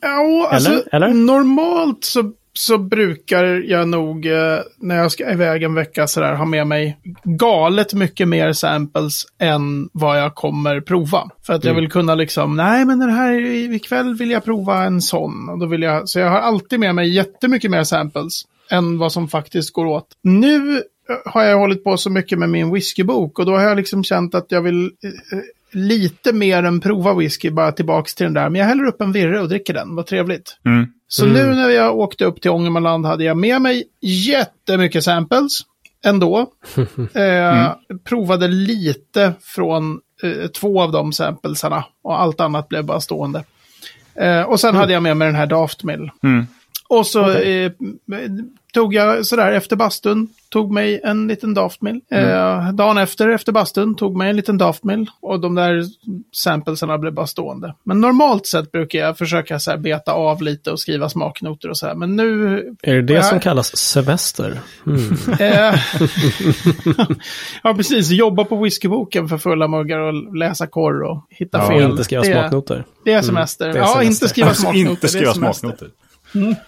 Ja, 0.00 0.48
alltså 0.52 0.70
Eller? 0.70 0.94
Eller? 0.94 1.08
normalt 1.08 2.04
så, 2.04 2.32
så 2.52 2.78
brukar 2.78 3.44
jag 3.44 3.88
nog 3.88 4.26
eh, 4.26 4.58
när 4.78 4.96
jag 4.96 5.12
ska 5.12 5.30
iväg 5.32 5.62
en 5.62 5.74
vecka 5.74 6.06
sådär 6.06 6.34
ha 6.34 6.44
med 6.44 6.66
mig 6.66 6.98
galet 7.24 7.94
mycket 7.94 8.28
mer 8.28 8.52
samples 8.52 9.24
än 9.40 9.88
vad 9.92 10.18
jag 10.18 10.34
kommer 10.34 10.80
prova. 10.80 11.28
För 11.46 11.52
att 11.52 11.64
jag 11.64 11.70
Mm. 11.70 11.80
vill 11.82 11.90
kunna 11.90 12.14
liksom, 12.14 12.56
nej 12.56 12.84
men 12.84 12.98
den 12.98 13.10
här 13.10 13.40
ikväll 13.74 14.14
vill 14.14 14.30
jag 14.30 14.44
prova 14.44 14.82
en 14.84 15.00
sån. 15.02 15.48
Och 15.48 15.58
då 15.58 15.66
vill 15.66 15.82
jag, 15.82 16.08
så 16.08 16.18
jag 16.18 16.30
har 16.30 16.38
alltid 16.38 16.80
med 16.80 16.94
mig 16.94 17.14
jättemycket 17.14 17.70
mer 17.70 17.84
samples 17.84 18.42
än 18.70 18.98
vad 18.98 19.12
som 19.12 19.28
faktiskt 19.28 19.72
går 19.72 19.86
åt. 19.86 20.06
Nu 20.22 20.76
eh, 20.76 21.32
har 21.32 21.44
jag 21.44 21.58
hållit 21.58 21.84
på 21.84 21.96
så 21.96 22.10
mycket 22.10 22.38
med 22.38 22.48
min 22.48 22.72
whiskybok 22.72 23.38
och 23.38 23.46
då 23.46 23.52
har 23.52 23.62
jag 23.62 23.76
liksom 23.76 24.04
känt 24.04 24.34
att 24.34 24.46
jag 24.48 24.62
vill 24.62 24.84
eh, 24.84 25.38
eh, 25.38 25.44
lite 25.72 26.32
mer 26.32 26.62
än 26.62 26.80
prova 26.80 27.14
whisky, 27.14 27.50
bara 27.50 27.72
tillbaks 27.72 28.14
till 28.14 28.24
den 28.24 28.34
där. 28.34 28.48
Men 28.48 28.60
jag 28.60 28.66
häller 28.66 28.84
upp 28.84 29.00
en 29.00 29.12
virre 29.12 29.40
och 29.40 29.48
dricker 29.48 29.74
den, 29.74 29.96
vad 29.96 30.06
trevligt. 30.06 30.58
Mm. 30.64 30.86
Så 31.08 31.26
nu 31.26 31.54
när 31.54 31.68
jag 31.68 31.98
åkte 31.98 32.24
upp 32.24 32.40
till 32.40 32.50
Ångermanland 32.50 33.06
hade 33.06 33.24
jag 33.24 33.36
med 33.36 33.62
mig 33.62 33.84
jättemycket 34.00 35.04
samples 35.04 35.60
ändå. 36.04 36.46
Eh, 37.14 37.72
Provade 38.04 38.48
lite 38.48 39.32
från 39.40 40.00
eh, 40.22 40.46
två 40.46 40.82
av 40.82 40.92
de 40.92 41.12
samplesarna 41.12 41.84
och 42.02 42.20
allt 42.20 42.40
annat 42.40 42.68
blev 42.68 42.84
bara 42.84 43.00
stående. 43.00 43.44
Eh, 44.14 44.42
och 44.42 44.60
sen 44.60 44.74
hade 44.74 44.92
jag 44.92 45.02
med 45.02 45.16
mig 45.16 45.26
den 45.26 45.34
här 45.34 45.46
Daft 45.46 45.84
Mill. 45.84 46.10
Mm. 46.22 46.46
Och 46.90 47.06
så 47.06 47.30
eh, 47.30 47.72
tog 48.74 48.94
jag 48.94 49.26
sådär 49.26 49.52
efter 49.52 49.76
bastun, 49.76 50.28
tog 50.48 50.72
mig 50.72 51.00
en 51.04 51.28
liten 51.28 51.54
Daftmill. 51.54 52.00
Eh, 52.10 52.72
dagen 52.72 52.98
efter, 52.98 53.28
efter 53.28 53.52
bastun, 53.52 53.94
tog 53.94 54.16
mig 54.16 54.30
en 54.30 54.36
liten 54.36 54.58
Daftmill. 54.58 55.06
Och 55.20 55.40
de 55.40 55.54
där 55.54 55.84
samplesarna 56.32 56.98
blev 56.98 57.12
bara 57.12 57.26
stående. 57.26 57.74
Men 57.84 58.00
normalt 58.00 58.46
sett 58.46 58.72
brukar 58.72 58.98
jag 58.98 59.18
försöka 59.18 59.58
så 59.58 59.70
här, 59.70 59.78
beta 59.78 60.12
av 60.12 60.42
lite 60.42 60.70
och 60.70 60.80
skriva 60.80 61.08
smaknoter 61.08 61.68
och 61.68 61.78
så 61.78 61.86
här. 61.86 61.94
Men 61.94 62.16
nu... 62.16 62.56
är 62.82 62.94
det 62.94 63.02
det 63.02 63.12
Ja. 63.14 63.22
som 63.22 63.40
kallas 63.40 63.76
semester? 63.76 64.60
Mm. 64.86 65.12
Eh, 65.40 65.74
ja, 67.62 67.74
precis. 67.74 68.10
Jobba 68.10 68.44
på 68.44 68.56
whiskyboken 68.56 69.28
för 69.28 69.38
fulla 69.38 69.68
muggar 69.68 69.98
och 69.98 70.36
läsa 70.36 70.66
korr 70.66 71.02
och 71.02 71.26
hitta 71.30 71.58
Ja, 71.58 71.64
Och 71.66 71.70
fel. 71.72 71.90
inte 71.90 72.04
skriva 72.04 72.22
det, 72.22 72.32
smaknoter. 72.32 72.84
Det 73.04 73.12
är 73.12 73.22
semester. 73.22 73.68
det 73.68 73.72
är 73.74 73.78
ja, 73.78 73.86
semester. 73.86 74.06
inte 74.10 74.28
skriva 74.28 74.48
Alltså, 74.48 74.62
smaknoter. 74.62 74.90
inte 74.90 75.08
skriva 75.08 75.34
semester. 75.34 75.88
Smaknoter. 76.32 76.62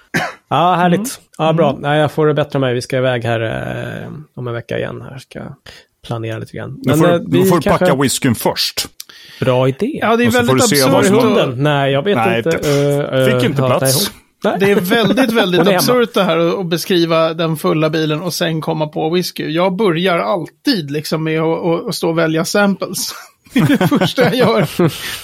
Ja, 0.48 0.74
härligt. 0.74 0.98
Mm. 0.98 1.08
Ja, 1.38 1.52
bra. 1.52 1.76
Nej, 1.80 2.00
jag 2.00 2.12
får 2.12 2.26
det 2.26 2.34
bättre 2.34 2.58
med 2.58 2.66
mig. 2.68 2.74
Vi 2.74 2.82
ska 2.82 2.96
iväg 2.98 3.24
här 3.24 3.40
eh, 3.40 4.08
om 4.34 4.48
en 4.48 4.54
vecka 4.54 4.78
igen. 4.78 5.02
Här 5.10 5.18
ska 5.18 5.40
planera 6.06 6.38
lite 6.38 6.56
grann. 6.56 6.80
Men 6.84 6.98
får, 6.98 7.12
eh, 7.12 7.18
du- 7.18 7.38
då 7.38 7.44
får 7.44 7.56
du 7.60 7.70
packa 7.70 7.94
whiskyn 7.94 8.34
först. 8.34 8.86
Bra 9.40 9.68
idé. 9.68 9.98
Ja, 10.02 10.16
det 10.16 10.24
är 10.24 10.30
får 10.30 10.38
väldigt 10.38 10.62
absurt. 10.64 11.22
hunden? 11.22 11.62
Nej, 11.62 11.92
jag 11.92 12.02
vet 12.02 12.16
Nej, 12.16 12.36
inte. 12.38 12.50
det- 12.50 13.18
Uh, 13.18 13.24
fick 13.40 13.50
inte 13.50 13.62
plats. 13.62 14.10
Nej. 14.44 14.56
Det 14.60 14.70
är 14.70 14.74
väldigt, 14.80 15.32
väldigt 15.32 15.60
absurt 15.68 16.14
det 16.14 16.22
här 16.22 16.60
att 16.60 16.66
beskriva 16.66 17.34
den 17.34 17.56
fulla 17.56 17.90
bilen 17.90 18.22
och 18.22 18.34
sen 18.34 18.60
komma 18.60 18.86
på 18.88 19.10
whisky. 19.10 19.50
Jag 19.50 19.76
börjar 19.76 20.18
alltid 20.18 20.90
liksom 20.90 21.24
med 21.24 21.40
att 21.42 21.94
stå 21.94 22.08
och 22.08 22.18
välja 22.18 22.44
samples. 22.44 23.12
Det 23.52 23.60
är 23.60 23.66
det 23.78 23.88
första 23.88 24.22
jag 24.22 24.34
gör. 24.34 24.68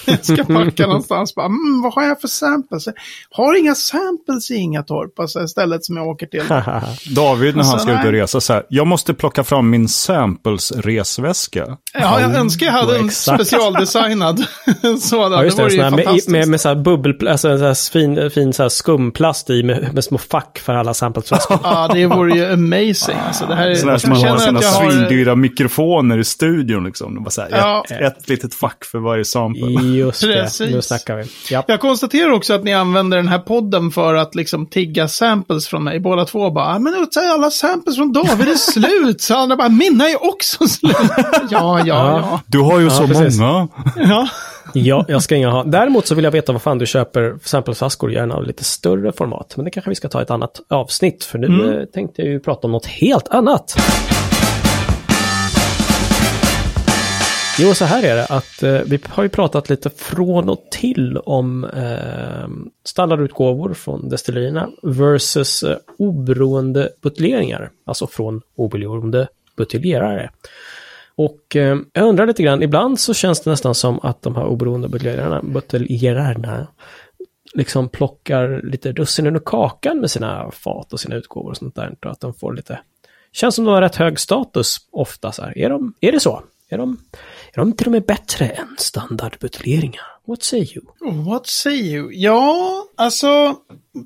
Jag 0.07 0.25
ska 0.25 0.45
packa 0.45 0.87
någonstans. 0.87 1.35
Bara, 1.35 1.47
mm, 1.47 1.83
vad 1.83 1.95
har 1.95 2.03
jag 2.03 2.21
för 2.21 2.29
samples? 2.29 2.89
Har 3.31 3.59
inga 3.59 3.75
samples 3.75 4.51
i 4.51 4.55
Ingatorp, 4.55 5.19
alltså 5.21 5.49
stället 5.49 5.85
som 5.85 5.97
jag 5.97 6.07
åker 6.09 6.27
till. 6.27 6.43
David 7.15 7.57
när 7.57 7.65
han 7.65 7.73
Alltså, 7.73 7.89
ska 7.89 8.01
ut 8.01 8.07
och 8.07 8.13
resa 8.13 8.41
så 8.41 8.53
här. 8.53 8.63
Jag 8.69 8.87
måste 8.87 9.15
plocka 9.15 9.45
fram 9.45 9.71
min 9.71 9.89
samples 9.89 10.73
resväska. 10.73 11.67
Ja, 11.93 12.21
jag 12.21 12.35
önskar 12.35 12.67
jag 12.67 12.73
hade 12.73 12.99
en 12.99 13.07
exakt. 13.07 13.41
specialdesignad 13.41 14.45
sådan. 15.01 15.33
Ja, 15.33 15.45
just 15.45 15.57
det 15.57 15.69
det. 15.69 15.83
här 15.83 15.91
med, 15.91 16.21
med, 16.29 16.49
med 16.49 16.61
så 16.61 16.69
här 16.69 16.77
bubbel, 16.77 17.29
alltså 17.29 17.59
så 17.59 17.65
här 17.65 17.91
fin, 17.93 18.31
fin 18.31 18.53
så 18.53 18.63
här 18.63 18.69
skumplast 18.69 19.51
i 19.51 19.63
med, 19.63 19.95
med 19.95 20.05
små 20.05 20.19
fack 20.19 20.59
för 20.59 20.75
alla 20.75 20.95
sampletflaskor. 20.95 21.59
Ja, 21.69 21.91
det 21.95 22.07
vore 22.07 22.33
ju 22.39 22.53
amazing. 22.53 23.17
Alltså, 23.27 23.47
det 23.47 23.55
här 23.55 23.69
är, 23.71 23.75
Sådär 23.75 23.99
som 23.99 24.11
man 24.11 24.19
har 24.19 24.27
känner 24.27 24.39
sina 24.39 24.59
att 24.59 24.65
jag 24.65 24.71
har... 24.71 24.91
svindyra 24.91 25.35
mikrofoner 25.35 26.19
i 26.19 26.25
studion. 26.25 26.85
Liksom. 26.85 27.25
Var 27.25 27.31
så 27.31 27.41
här, 27.41 27.49
Ja. 27.53 27.85
ett, 27.91 28.01
ett 28.01 28.18
litet 28.27 28.55
fack 28.55 28.85
för 28.85 28.99
varje 28.99 29.25
sample. 29.25 29.71
Just 29.83 30.21
det, 30.21 30.27
Precis. 30.33 30.71
nu 30.71 30.83
snackar 30.83 31.17
vi. 31.17 31.25
Ja. 31.51 31.65
Jag 31.67 31.81
konstaterar 31.81 32.31
också 32.31 32.55
att 32.55 32.65
ni 32.65 32.75
använder 32.75 33.17
den 33.17 33.29
här 33.29 33.39
podden 33.39 33.91
för 33.91 34.15
att 34.15 34.35
liksom 34.35 34.67
tigga 34.67 35.09
samples 35.09 35.69
från 35.69 35.85
mig. 35.85 36.01
Båda 36.01 36.25
två 36.25 36.51
bara, 36.51 36.65
"Ah, 36.65 36.79
men 36.79 36.93
nu 36.93 37.07
säger 37.15 37.31
alla 37.31 37.51
samples 37.51 37.97
från 37.97 38.13
David 38.13 38.49
är 38.49 38.55
slut. 38.55 39.21
Så 39.21 39.35
andra 39.37 39.57
bara, 39.57 39.69
mina 39.69 40.09
är 40.09 40.29
också 40.29 40.67
slut. 40.69 40.97
ja, 41.51 41.79
ja, 41.79 41.85
ja. 41.87 42.41
Du 42.47 42.59
har 42.59 42.81
ju 42.81 42.91
så 42.91 43.07
precis. 43.07 43.39
många. 43.41 43.69
ja. 43.97 44.29
ja, 44.75 45.05
jag 45.09 45.23
ska 45.23 45.37
inga 45.37 45.51
ha. 45.51 45.65
Däremot 45.65 46.07
så 46.07 46.15
vill 46.15 46.25
jag 46.25 46.31
veta 46.33 46.53
vad 46.53 46.63
fan 46.63 46.79
du 46.79 46.87
köper 46.87 47.39
för 47.43 47.49
sampleflaskor, 47.49 48.13
gärna 48.13 48.35
av 48.35 48.45
lite 48.45 48.65
större 48.65 49.13
format. 49.13 49.53
Men 49.57 49.65
det 49.65 49.71
kanske 49.71 49.89
vi 49.91 49.95
ska 49.95 50.09
ta 50.09 50.23
ett 50.23 50.31
annat 50.31 50.61
avsnitt, 50.71 51.25
för 51.25 51.39
nu 51.39 51.81
eh, 51.81 51.85
tänkte 51.85 52.23
jag 52.23 52.31
ju 52.31 52.41
prata 52.41 52.67
om 52.67 52.73
något 52.73 52.87
helt 52.87 53.29
annat. 53.29 53.77
Jo, 57.61 57.75
så 57.75 57.85
här 57.85 58.03
är 58.03 58.17
det 58.17 58.27
att 58.27 58.63
eh, 58.63 58.81
vi 58.87 59.01
har 59.09 59.23
ju 59.23 59.29
pratat 59.29 59.69
lite 59.69 59.91
från 59.91 60.49
och 60.49 60.67
till 60.71 61.17
om 61.17 61.65
eh, 61.65 62.49
standardutgåvor 62.85 63.75
från 63.75 64.09
destillerierna 64.09 64.69
versus 64.83 65.63
eh, 65.63 65.77
oberoende 65.99 66.89
buteljeringar, 67.01 67.71
alltså 67.85 68.07
från 68.07 68.43
oberoende 68.57 69.29
buteljerare. 69.57 70.31
Och 71.15 71.57
eh, 71.57 71.79
jag 71.93 72.09
undrar 72.09 72.27
lite 72.27 72.43
grann, 72.43 72.63
ibland 72.63 73.01
så 73.01 73.15
känns 73.15 73.41
det 73.41 73.51
nästan 73.51 73.75
som 73.75 74.01
att 74.03 74.23
de 74.23 74.37
här 74.37 74.45
oberoende 74.45 74.89
buteljerarna, 74.89 75.43
buteljerarna 75.43 76.67
liksom 77.55 77.89
plockar 77.89 78.61
lite 78.65 78.93
russinen 78.93 79.37
ur 79.37 79.41
kakan 79.41 80.01
med 80.01 80.11
sina 80.11 80.51
fat 80.51 80.93
och 80.93 81.01
sina 81.01 81.15
utgåvor 81.15 81.51
och 81.51 81.57
sånt 81.57 81.75
där. 81.75 81.97
Och 82.05 82.11
att 82.11 82.21
de 82.21 82.35
får 82.35 82.53
lite... 82.53 82.81
Känns 83.33 83.55
som 83.55 83.65
de 83.65 83.75
har 83.75 83.83
rätt 83.83 83.97
hög 83.97 84.21
status 84.21 84.77
ofta 84.91 85.33
så 85.33 85.43
här. 85.43 85.59
Är, 85.59 85.71
de, 85.71 85.95
är 86.01 86.13
det 86.13 86.21
så? 86.21 86.43
Är 86.71 86.79
de, 86.79 86.99
är 87.53 87.59
de 87.59 87.73
till 87.73 87.87
och 87.87 87.93
med 87.93 88.05
bättre 88.05 88.47
än 88.49 88.77
standardbuteljeringar? 88.79 90.03
What 90.27 90.43
say 90.43 90.61
you? 90.61 90.85
Oh, 91.01 91.29
what 91.29 91.47
say 91.47 91.75
you? 91.75 92.13
Ja, 92.13 92.85
alltså, 92.97 93.57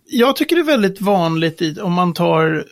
jag 0.07 0.37
tycker 0.37 0.57
det 0.57 0.63
är 0.63 0.67
väldigt 0.67 1.01
vanligt 1.01 1.63
i, 1.63 1.81
om 1.81 1.93
man 1.93 2.15
tar 2.15 2.65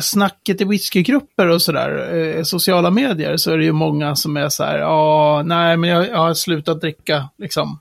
snacket 0.00 0.60
i 0.60 0.64
whiskygrupper 0.64 1.48
och 1.48 1.62
sådär, 1.62 2.14
eh, 2.16 2.42
sociala 2.42 2.90
medier, 2.90 3.36
så 3.36 3.50
är 3.50 3.58
det 3.58 3.64
ju 3.64 3.72
många 3.72 4.16
som 4.16 4.36
är 4.36 4.48
så 4.48 4.64
här, 4.64 4.78
ja, 4.78 5.42
nej, 5.46 5.76
men 5.76 5.90
jag, 5.90 6.08
jag 6.08 6.16
har 6.16 6.34
slutat 6.34 6.80
dricka, 6.80 7.28
liksom 7.38 7.80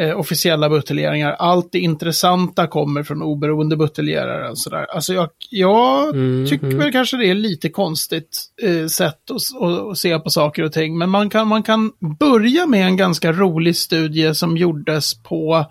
eh, 0.00 0.18
officiella 0.18 0.68
buteljeringar. 0.68 1.32
Allt 1.32 1.72
det 1.72 1.78
intressanta 1.78 2.66
kommer 2.66 3.02
från 3.02 3.22
oberoende 3.22 3.76
buteljerare. 3.76 4.56
Sådär. 4.56 4.86
Alltså 4.90 5.14
jag, 5.14 5.28
jag 5.50 6.14
Mm, 6.14 6.46
tycker 6.46 6.66
mm. 6.66 6.78
väl 6.78 6.92
kanske 6.92 7.16
det 7.16 7.26
är 7.26 7.34
lite 7.34 7.68
konstigt 7.68 8.44
eh, 8.62 8.86
sätt 8.86 9.30
att, 9.30 9.62
att, 9.62 9.90
att 9.90 9.98
se 9.98 10.18
på 10.18 10.30
saker 10.30 10.62
och 10.62 10.72
ting. 10.72 10.98
Men 10.98 11.10
man 11.10 11.30
kan, 11.30 11.48
man 11.48 11.62
kan 11.62 11.92
börja 12.18 12.66
med 12.66 12.86
en 12.86 12.96
ganska 12.96 13.32
rolig 13.32 13.76
studie 13.76 14.34
som 14.34 14.56
gjordes 14.56 15.22
på 15.22 15.66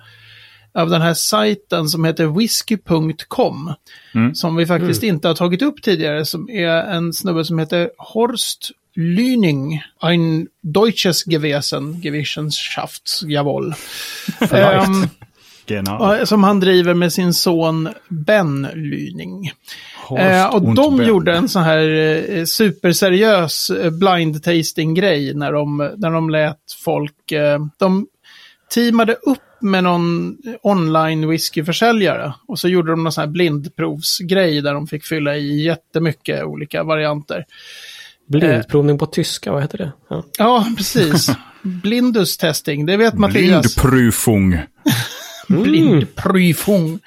av 0.73 0.89
den 0.89 1.01
här 1.01 1.13
sajten 1.13 1.89
som 1.89 2.05
heter 2.05 2.27
whisky.com. 2.27 3.73
Mm. 4.15 4.35
Som 4.35 4.55
vi 4.55 4.65
faktiskt 4.65 5.03
inte 5.03 5.27
har 5.27 5.35
tagit 5.35 5.61
upp 5.61 5.81
tidigare. 5.81 6.25
Som 6.25 6.49
är 6.49 6.67
en 6.67 7.13
snubbe 7.13 7.45
som 7.45 7.59
heter 7.59 7.89
Horst 7.97 8.71
Lüning. 8.95 9.81
Ein 9.99 10.47
deutsches 10.61 11.23
Gewesen, 11.25 12.01
Gewissenschaft, 12.01 13.23
jawohl. 13.27 13.73
Ehm, 14.51 15.09
Genau. 15.65 16.15
ja, 16.17 16.25
som 16.25 16.43
han 16.43 16.59
driver 16.59 16.93
med 16.93 17.13
sin 17.13 17.33
son 17.33 17.89
Ben. 18.09 18.67
Horst 20.07 20.21
Eh, 20.21 20.55
och 20.55 20.75
de 20.75 20.97
Ben. 20.97 21.07
gjorde 21.07 21.33
en 21.37 21.49
sån 21.49 21.63
här 21.63 21.89
eh, 21.89 22.45
superseriös 22.45 23.69
eh, 23.69 23.91
blind 23.91 24.43
tasting-grej 24.43 25.33
när 25.33 25.51
de, 25.51 25.77
när 25.97 26.11
de 26.11 26.29
lät 26.29 26.57
folk... 26.83 27.31
Eh, 27.31 27.59
de 27.79 28.07
teamade 28.73 29.13
upp 29.13 29.39
med 29.61 29.83
någon 29.83 30.37
online 30.61 31.29
whiskyförsäljare. 31.29 32.33
Och 32.47 32.59
så 32.59 32.67
gjorde 32.67 32.91
de 32.91 33.03
någon 33.03 33.11
sån 33.11 33.21
här 33.21 33.27
blindprovsgrej 33.31 34.61
där 34.61 34.73
de 34.73 34.87
fick 34.87 35.05
fylla 35.05 35.37
i 35.37 35.63
jättemycket 35.63 36.43
olika 36.43 36.83
varianter. 36.83 37.45
Blindprovning 38.31 38.97
på 38.97 39.05
tyska, 39.05 39.51
vad 39.51 39.61
heter 39.61 39.77
det? 39.77 39.91
Ja. 40.09 40.23
Ja, 40.37 40.67
precis. 40.77 41.29
Blindus 41.61 42.37
testing, 42.37 42.85
det 42.85 42.97
vet 42.97 43.13
Mattias. 43.13 43.77
Blindprüfung. 43.77 44.59
Blindprüfung. 45.47 46.99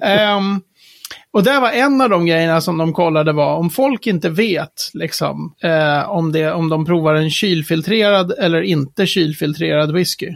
Ehm, 0.00 0.60
och 1.32 1.42
det 1.44 1.60
var 1.60 1.70
en 1.70 2.00
av 2.00 2.10
de 2.10 2.26
grejerna 2.26 2.60
som 2.60 2.78
de 2.78 2.92
kollade 2.92 3.32
var 3.32 3.56
om 3.56 3.70
folk 3.70 4.06
inte 4.06 4.28
vet 4.28 4.90
liksom, 4.94 5.54
eh, 5.62 6.10
om, 6.10 6.32
det, 6.32 6.52
om 6.52 6.68
de 6.68 6.84
provar 6.84 7.14
en 7.14 7.30
kylfiltrerad 7.30 8.32
eller 8.38 8.62
inte 8.62 9.06
kylfiltrerad 9.06 9.92
whisky. 9.92 10.28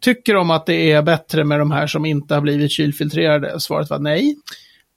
Tycker 0.00 0.34
de 0.34 0.50
att 0.50 0.66
det 0.66 0.92
är 0.92 1.02
bättre 1.02 1.44
med 1.44 1.58
de 1.58 1.70
här 1.70 1.86
som 1.86 2.04
inte 2.04 2.34
har 2.34 2.40
blivit 2.40 2.72
kylfiltrerade? 2.72 3.60
Svaret 3.60 3.90
var 3.90 3.98
nej. 3.98 4.36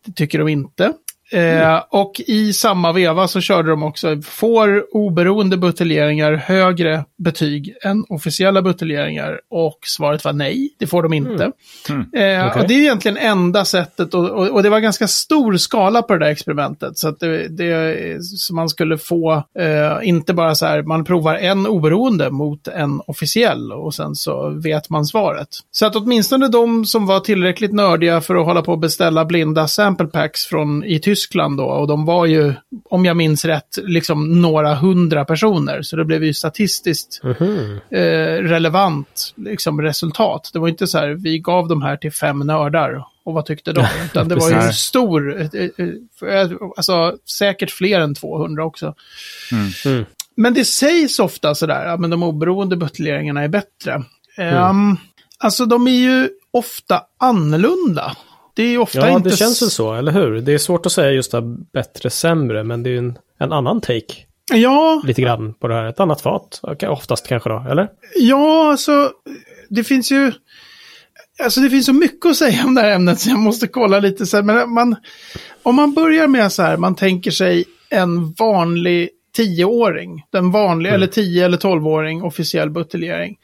Det 0.06 0.12
tycker 0.12 0.40
de 0.40 0.48
inte. 0.48 0.94
Eh, 1.32 1.82
och 1.90 2.22
i 2.28 2.54
samma 2.54 2.92
veva 2.92 3.28
så 3.28 3.42
körde 3.42 3.70
de 3.70 3.84
också, 3.84 4.22
får 4.22 4.96
oberoende 4.96 5.58
buteljeringar 5.58 6.34
högre 6.34 7.06
betyg 7.18 7.74
än 7.84 8.06
officiella 8.10 8.62
buteljeringar? 8.62 9.40
Och 9.50 9.80
svaret 9.86 10.26
var 10.26 10.34
nej, 10.34 10.70
det 10.80 10.88
får 10.88 11.04
de 11.04 11.14
inte. 11.14 11.44
Eh, 11.44 12.48
Okej. 12.48 12.62
Och 12.62 12.68
det 12.68 12.74
är 12.74 12.82
egentligen 12.82 13.18
enda 13.18 13.66
sättet, 13.66 14.14
och, 14.14 14.30
och, 14.30 14.48
och 14.48 14.64
det 14.64 14.70
var 14.70 14.80
ganska 14.80 15.08
stor 15.08 15.58
skala 15.58 16.02
på 16.02 16.14
det 16.14 16.26
där 16.26 16.32
experimentet. 16.32 16.98
Så 16.98 17.08
att 17.08 17.20
det, 17.20 17.48
det 17.48 17.98
så 18.24 18.56
man 18.56 18.70
skulle 18.70 18.98
få, 18.98 19.44
eh, 19.60 19.98
inte 20.10 20.34
bara 20.34 20.56
så 20.56 20.66
här, 20.66 20.84
man 20.84 21.06
provar 21.06 21.36
en 21.36 21.68
oberoende 21.68 22.32
mot 22.32 22.68
en 22.68 23.02
officiell 23.08 23.72
och 23.72 23.94
sen 23.94 24.16
så 24.16 24.50
vet 24.64 24.90
man 24.90 25.06
svaret. 25.06 25.48
Så 25.72 25.86
att 25.86 25.96
åtminstone 25.96 26.48
de 26.48 26.86
som 26.86 27.06
var 27.06 27.20
tillräckligt 27.20 27.74
nördiga 27.74 28.22
för 28.22 28.36
att 28.36 28.46
hålla 28.46 28.62
på 28.62 28.72
och 28.72 28.80
beställa 28.80 29.26
blinda 29.26 29.68
sample 29.68 30.08
packs 30.08 30.46
från 30.46 30.84
i 30.84 31.00
Tyskland 31.00 31.17
då, 31.58 31.64
och 31.64 31.88
de 31.88 32.06
var 32.06 32.26
ju, 32.26 32.54
om 32.90 33.06
jag 33.06 33.18
minns 33.18 33.46
rätt, 33.46 33.78
liksom 33.84 34.42
några 34.42 34.76
hundra 34.76 35.26
personer. 35.26 35.82
Så 35.82 35.96
det 35.96 36.06
blev 36.06 36.24
ju 36.24 36.34
statistiskt 36.34 37.22
Mhm. 37.24 37.80
eh, 37.92 38.02
relevant 38.50 39.34
liksom, 39.36 39.82
resultat. 39.82 40.50
Det 40.54 40.60
var 40.60 40.68
inte 40.68 40.88
så 40.88 40.98
här, 40.98 41.08
vi 41.10 41.40
gav 41.40 41.68
de 41.68 41.82
här 41.82 41.98
till 41.98 42.12
fem 42.12 42.40
nördar 42.40 43.04
och 43.26 43.34
vad 43.34 43.46
tyckte 43.46 43.74
de? 43.74 43.86
Utan 44.06 44.28
det 44.28 44.36
var 44.36 44.50
ju 44.50 44.56
en 44.56 44.74
stor, 44.74 45.42
eh, 45.42 45.48
eh, 45.54 46.30
eh, 46.34 46.50
alltså 46.78 47.18
säkert 47.38 47.72
fler 47.72 48.00
än 48.00 48.16
200 48.16 48.66
också. 48.66 48.96
Mm. 49.86 50.06
Men 50.36 50.54
det 50.54 50.66
sägs 50.66 51.20
ofta 51.20 51.56
sådär, 51.56 51.86
ja 51.86 51.98
men 51.98 52.10
de 52.10 52.24
oberoende 52.24 52.76
buteljeringarna 52.78 53.44
är 53.44 53.48
bättre. 53.48 54.04
Ehm, 54.38 54.98
alltså 55.40 55.66
de 55.66 55.88
är 55.88 55.92
ju 55.92 56.30
ofta 56.52 57.02
annorlunda. 57.20 58.16
Det 58.58 58.64
är 58.64 58.78
ofta 58.78 59.00
Ja, 59.00 59.18
inte... 59.18 59.30
det 59.30 59.38
känns 59.38 59.62
väl 59.62 59.70
så, 59.70 59.94
eller 59.94 60.12
hur? 60.12 60.42
Det 60.42 60.54
är 60.54 60.58
svårt 60.58 60.86
att 60.86 60.92
säga 60.92 61.12
just 61.12 61.32
det 61.32 61.38
här 61.38 61.56
bättre, 61.74 62.10
sämre, 62.10 62.64
men 62.64 62.84
det 62.84 62.90
är 62.90 62.92
ju 62.92 62.98
en, 62.98 63.18
en 63.40 63.52
annan 63.54 63.82
take 63.82 64.14
Ja, 64.54 65.02
lite 65.06 65.22
grann 65.22 65.54
på 65.54 65.68
det 65.68 65.74
här. 65.74 65.86
Ett 65.86 66.00
annat 66.00 66.22
fat, 66.22 66.62
oftast 66.88 67.28
kanske 67.28 67.50
då, 67.50 67.66
eller? 67.70 67.90
Ja, 68.16 68.72
alltså 68.72 69.12
det 69.70 69.84
finns 69.84 70.12
ju... 70.12 70.32
Alltså 71.44 71.62
det 71.62 71.70
finns 71.70 71.86
så 71.86 71.94
mycket 71.94 72.26
att 72.26 72.36
säga 72.36 72.66
om 72.66 72.76
det 72.76 72.82
här 72.82 72.92
ämnet 72.92 73.20
så 73.20 73.30
jag 73.30 73.40
måste 73.40 73.68
kolla 73.68 74.00
lite 74.00 74.26
så 74.26 74.38
här. 74.38 74.44
Men 74.44 74.74
man, 74.74 74.96
om 75.64 75.76
man 75.76 75.94
börjar 75.94 76.28
med 76.28 76.52
så 76.52 76.64
här, 76.64 76.78
man 76.78 76.96
tänker 76.96 77.32
sig 77.32 77.66
en 77.90 78.34
vanlig 78.34 79.10
tioåring. 79.36 80.24
Den 80.32 80.52
vanliga, 80.52 80.94
eller 80.94 81.08
10 81.08 81.46
eller 81.46 81.58
12-åring 81.58 82.24
officiell 82.24 82.70
buteljering. 82.70 83.38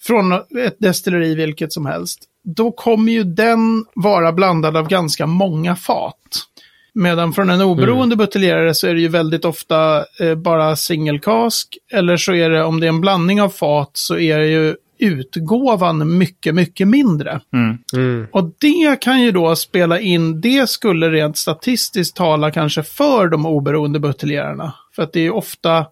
Från 0.00 0.32
ett 0.32 0.76
destilleri 0.78 1.34
vilket 1.34 1.72
som 1.72 1.86
helst 1.86 2.20
då 2.46 2.72
kommer 2.72 3.12
ju 3.12 3.24
den 3.24 3.84
vara 3.94 4.32
blandad 4.32 4.76
av 4.76 4.88
ganska 4.88 5.26
många 5.26 5.76
fat. 5.76 6.46
Medan 6.94 7.32
från 7.32 7.50
en 7.50 7.60
oberoende 7.60 8.14
mm. 8.14 8.18
buteljerare 8.18 8.74
så 8.74 8.86
är 8.86 8.94
det 8.94 9.00
ju 9.00 9.08
väldigt 9.08 9.44
ofta 9.44 10.04
eh, 10.20 10.34
bara 10.34 10.76
cask. 11.22 11.78
Eller 11.92 12.16
så 12.16 12.34
är 12.34 12.50
det, 12.50 12.64
om 12.64 12.80
det 12.80 12.86
är 12.86 12.88
en 12.88 13.00
blandning 13.00 13.42
av 13.42 13.48
fat, 13.48 13.90
så 13.92 14.18
är 14.18 14.38
det 14.38 14.46
ju 14.46 14.76
utgåvan 14.98 16.18
mycket, 16.18 16.54
mycket 16.54 16.88
mindre. 16.88 17.40
Mm. 17.52 17.78
Mm. 17.92 18.26
Och 18.32 18.50
det 18.60 19.00
kan 19.00 19.22
ju 19.22 19.32
då 19.32 19.56
spela 19.56 20.00
in, 20.00 20.40
det 20.40 20.70
skulle 20.70 21.10
rent 21.10 21.36
statistiskt 21.36 22.16
tala 22.16 22.50
kanske 22.50 22.82
för 22.82 23.28
de 23.28 23.46
oberoende 23.46 23.98
buteljerarna. 24.00 24.74
För 24.96 25.02
att 25.02 25.12
det 25.12 25.20
är 25.20 25.24
ju 25.24 25.30
ofta, 25.30 25.86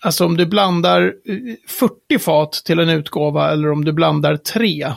alltså 0.00 0.24
om 0.24 0.36
du 0.36 0.46
blandar 0.46 1.02
eh, 1.02 1.36
40 1.68 2.18
fat 2.18 2.52
till 2.52 2.78
en 2.78 2.88
utgåva 2.88 3.52
eller 3.52 3.72
om 3.72 3.84
du 3.84 3.92
blandar 3.92 4.36
3, 4.36 4.92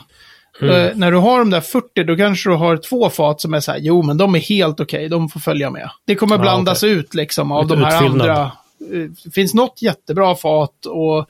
Mm. 0.60 0.74
Eh, 0.74 0.92
när 0.96 1.12
du 1.12 1.18
har 1.18 1.38
de 1.38 1.50
där 1.50 1.60
40, 1.60 2.04
då 2.04 2.16
kanske 2.16 2.50
du 2.50 2.54
har 2.54 2.76
två 2.76 3.10
fat 3.10 3.40
som 3.40 3.54
är 3.54 3.60
så 3.60 3.72
här, 3.72 3.78
jo 3.78 4.02
men 4.02 4.16
de 4.16 4.34
är 4.34 4.38
helt 4.38 4.80
okej, 4.80 4.98
okay, 4.98 5.08
de 5.08 5.28
får 5.28 5.40
följa 5.40 5.70
med. 5.70 5.90
Det 6.04 6.14
kommer 6.14 6.38
blandas 6.38 6.82
ah, 6.82 6.86
okay. 6.86 6.98
ut 6.98 7.14
liksom 7.14 7.52
av 7.52 7.62
Lite 7.62 7.74
de 7.74 7.84
här 7.84 8.04
utfyllnad. 8.04 8.28
andra. 8.28 8.52
Det 9.24 9.30
finns 9.34 9.54
något 9.54 9.82
jättebra 9.82 10.34
fat 10.34 10.86
och 10.86 11.28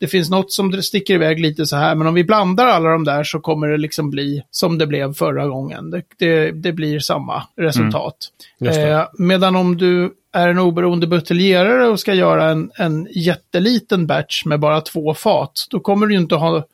det 0.00 0.06
finns 0.06 0.30
något 0.30 0.52
som 0.52 0.82
sticker 0.82 1.14
iväg 1.14 1.40
lite 1.40 1.66
så 1.66 1.76
här, 1.76 1.94
men 1.94 2.06
om 2.06 2.14
vi 2.14 2.24
blandar 2.24 2.66
alla 2.66 2.90
de 2.90 3.04
där 3.04 3.24
så 3.24 3.40
kommer 3.40 3.68
det 3.68 3.76
liksom 3.76 4.10
bli 4.10 4.42
som 4.50 4.78
det 4.78 4.86
blev 4.86 5.14
förra 5.14 5.46
gången. 5.46 5.90
Det, 5.90 6.02
det, 6.18 6.50
det 6.50 6.72
blir 6.72 6.98
samma 6.98 7.42
resultat. 7.56 8.16
Mm. 8.60 8.92
Eh, 8.92 9.06
medan 9.18 9.56
om 9.56 9.76
du 9.76 10.12
är 10.32 10.48
en 10.48 10.58
oberoende 10.58 11.06
buteljerare 11.06 11.88
och 11.88 12.00
ska 12.00 12.14
göra 12.14 12.50
en, 12.50 12.70
en 12.74 13.08
jätteliten 13.10 14.06
batch 14.06 14.44
med 14.44 14.60
bara 14.60 14.80
två 14.80 15.14
fat, 15.14 15.66
då 15.70 15.80
kommer 15.80 16.06
du 16.06 16.14
inte 16.14 16.34
ha 16.34 16.64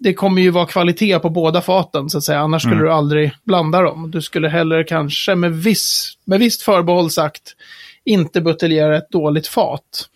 det 0.00 0.14
kommer 0.14 0.42
ju 0.42 0.50
vara 0.50 0.66
kvalitet 0.66 1.18
på 1.18 1.30
båda 1.30 1.60
faten, 1.60 2.10
så 2.10 2.18
att 2.18 2.24
säga. 2.24 2.40
Annars 2.40 2.62
skulle 2.62 2.80
du 2.80 2.92
aldrig 2.92 3.32
blanda 3.44 3.82
dem. 3.82 4.10
Du 4.10 4.22
skulle 4.22 4.48
heller 4.48 4.82
kanske 4.82 5.34
med, 5.34 5.52
viss, 5.52 6.16
med 6.24 6.40
visst 6.40 6.62
förbehåll 6.62 7.10
sagt 7.10 7.42
inte 8.04 8.40
buteljera 8.40 8.96
ett 8.96 9.10
dåligt 9.10 9.46
fat. 9.46 10.08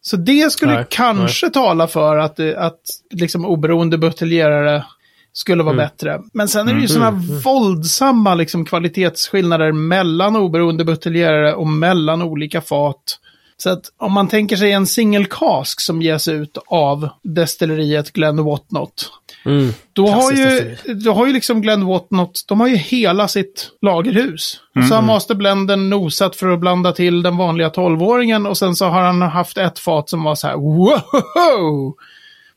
Så 0.00 0.16
det 0.16 0.52
skulle 0.52 0.74
Nej, 0.74 0.86
kanske 0.90 1.50
tala 1.50 1.86
för 1.88 2.16
att, 2.16 2.40
att 2.40 2.80
liksom 3.10 3.44
oberoende 3.44 3.98
buteljerare 3.98 4.84
skulle 5.32 5.62
vara 5.62 5.76
bättre. 5.76 6.20
Men 6.32 6.48
sen 6.48 6.68
är 6.68 6.74
det 6.74 6.80
ju 6.80 6.88
sådana 6.88 7.22
våldsamma 7.44 8.34
liksom, 8.34 8.64
kvalitetsskillnader 8.64 9.72
mellan 9.72 10.36
oberoende 10.36 10.84
buteljerare 10.84 11.54
och 11.54 11.66
mellan 11.66 12.22
olika 12.22 12.60
fat. 12.60 13.18
Så 13.56 13.70
att 13.70 13.92
om 13.96 14.12
man 14.12 14.28
tänker 14.28 14.56
sig 14.56 14.72
en 14.72 14.86
single 14.86 15.26
cask 15.30 15.80
som 15.80 16.02
ges 16.02 16.28
ut 16.28 16.58
av 16.66 17.08
destilleriet 17.22 18.12
Glen 18.12 18.44
Whatnot. 18.44 19.10
Mm. 19.44 19.72
Då 19.92 20.06
har, 20.08 20.32
ju, 20.32 20.76
då 20.94 21.12
har 21.12 21.26
ju 21.26 21.32
liksom 21.32 21.62
Glenn 21.62 21.86
Watnott, 21.86 22.44
de 22.48 22.60
har 22.60 22.68
ju 22.68 22.76
hela 22.76 23.28
sitt 23.28 23.70
lagerhus. 23.82 24.60
Och 24.76 24.84
så 24.84 24.94
har 24.94 25.02
masterblenden 25.02 25.90
nosat 25.90 26.36
för 26.36 26.48
att 26.48 26.58
blanda 26.60 26.92
till 26.92 27.22
den 27.22 27.36
vanliga 27.36 27.68
12-åringen 27.68 28.48
och 28.48 28.58
sen 28.58 28.76
så 28.76 28.86
har 28.86 29.00
han 29.02 29.22
haft 29.22 29.58
ett 29.58 29.78
fat 29.78 30.08
som 30.10 30.24
var 30.24 30.34
så 30.34 30.46
här, 30.46 30.56
wow! 30.56 31.94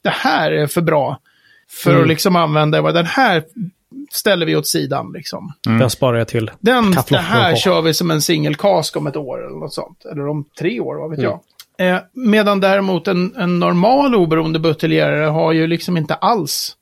Det 0.01 0.09
här 0.09 0.51
är 0.51 0.67
för 0.67 0.81
bra 0.81 1.19
för 1.69 1.89
Mm. 1.91 2.01
att 2.01 2.07
liksom 2.07 2.35
använda, 2.35 2.91
den 2.91 3.05
här 3.05 3.43
ställer 4.11 4.45
vi 4.45 4.55
åt 4.55 4.67
sidan 4.67 5.11
liksom. 5.13 5.53
Den 5.63 5.89
sparar 5.89 6.17
jag 6.17 6.27
till. 6.27 6.51
Den, 6.59 6.91
det 7.09 7.17
här 7.17 7.55
kör 7.55 7.81
vi 7.81 7.93
som 7.93 8.11
en 8.11 8.21
singelkask 8.21 8.97
om 8.97 9.07
ett 9.07 9.15
år 9.15 9.45
eller 9.47 9.59
något 9.59 9.73
sånt. 9.73 10.05
Eller 10.11 10.27
om 10.27 10.45
tre 10.59 10.79
år, 10.79 10.95
vad 10.95 11.09
vet 11.09 11.21
jag. 11.21 11.39
Eh, 11.77 11.97
medan 12.13 12.59
däremot 12.59 13.07
en, 13.07 13.35
en 13.35 13.59
normal 13.59 14.15
oberoende 14.15 14.59
buteljerare 14.59 15.25
har 15.25 15.51
ju 15.51 15.67
liksom 15.67 15.97
inte 15.97 16.15
alls 16.15 16.77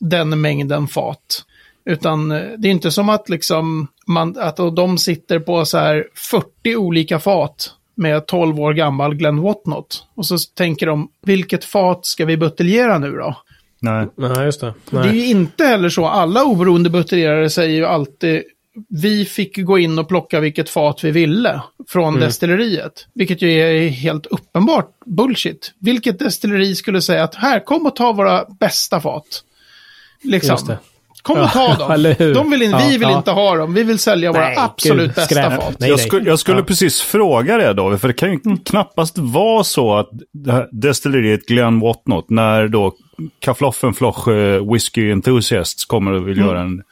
den 0.00 0.40
mängden 0.40 0.88
fat. 0.88 1.44
Utan 1.84 2.30
eh, 2.30 2.42
det 2.58 2.68
är 2.68 2.72
inte 2.72 2.90
som 2.90 3.08
att 3.08 3.28
liksom 3.28 3.88
man, 4.06 4.38
att 4.38 4.56
de 4.56 4.98
sitter 4.98 5.38
på 5.38 5.64
så 5.64 5.78
här 5.78 6.06
40 6.30 6.76
olika 6.76 7.18
fat 7.18 7.74
med 7.94 8.26
12 8.26 8.60
år 8.60 8.72
gammal 8.72 9.14
Glenn 9.14 9.40
Watnott. 9.40 10.04
Och 10.14 10.26
så 10.26 10.38
tänker 10.38 10.86
de, 10.86 11.08
vilket 11.22 11.64
fat 11.64 12.06
ska 12.06 12.24
vi 12.24 12.36
buteljera 12.36 12.98
nu 12.98 13.12
då? 13.12 13.36
Nej. 13.80 14.08
Nej, 14.16 14.44
just 14.44 14.60
det. 14.60 14.74
Det 14.90 14.96
är 14.96 15.04
Nej. 15.04 15.18
ju 15.18 15.26
inte 15.26 15.64
heller 15.64 15.88
så. 15.88 16.06
Alla 16.06 16.44
oberoende 16.44 16.90
buteljerare 16.90 17.50
säger 17.50 17.76
ju 17.76 17.86
alltid 17.86 18.42
vi 18.88 19.24
fick 19.24 19.56
gå 19.64 19.78
in 19.78 19.98
och 19.98 20.08
plocka 20.08 20.40
vilket 20.40 20.70
fat 20.70 21.04
vi 21.04 21.10
ville 21.10 21.62
från 21.88 22.20
destilleriet. 22.20 23.06
Vilket 23.14 23.42
ju 23.42 23.50
är 23.50 23.88
helt 23.88 24.26
uppenbart 24.26 24.90
bullshit. 25.06 25.72
Vilket 25.80 26.18
destilleri 26.18 26.74
skulle 26.74 27.02
säga 27.02 27.24
att 27.24 27.34
här, 27.34 27.60
kom 27.60 27.86
och 27.86 27.96
ta 27.96 28.12
våra 28.12 28.44
bästa 28.60 29.00
fat. 29.00 29.24
Liksom. 30.22 30.50
Just 30.52 30.66
det. 30.66 30.78
Kom 31.22 31.38
och 31.38 31.50
ta 31.50 31.74
dem. 31.78 31.90
eller 31.90 32.14
hur? 32.14 32.34
De 32.34 32.50
vill 32.50 32.62
in, 32.62 32.70
Ja, 32.70 32.78
vi 32.78 32.90
vill 32.98 33.08
ja. 33.08 33.16
inte 33.16 33.30
ha 33.30 33.56
dem. 33.56 33.74
Vi 33.74 33.82
vill 33.82 33.98
sälja 33.98 34.32
våra 34.32 34.44
Nej, 34.48 34.56
absolut 34.58 35.06
gud, 35.06 35.14
bästa 35.14 35.50
fat. 35.50 35.76
Nej, 35.78 35.90
jag, 35.90 36.00
skulle, 36.00 36.28
jag 36.30 36.38
skulle 36.38 36.58
Ja. 36.58 36.64
precis 36.64 37.00
fråga 37.00 37.56
det 37.56 37.72
då, 37.72 37.98
för 37.98 38.08
det 38.08 38.14
kan 38.14 38.32
ju 38.32 38.38
knappast 38.64 39.18
vara 39.18 39.64
så 39.64 39.94
att 39.96 40.10
destilleriet 40.72 41.46
Glenn 41.46 41.80
Watnott, 41.80 42.30
när 42.30 42.68
då 42.68 42.92
Kaffloffenfloch 43.38 44.28
eh, 44.28 44.72
Whiskey 44.72 45.10
Enthusiasts 45.12 45.84
kommer 45.84 46.12
och 46.12 46.28
vill 46.28 46.36
Mm. 46.38 46.48
göra 46.48 46.60
en, 46.60 46.82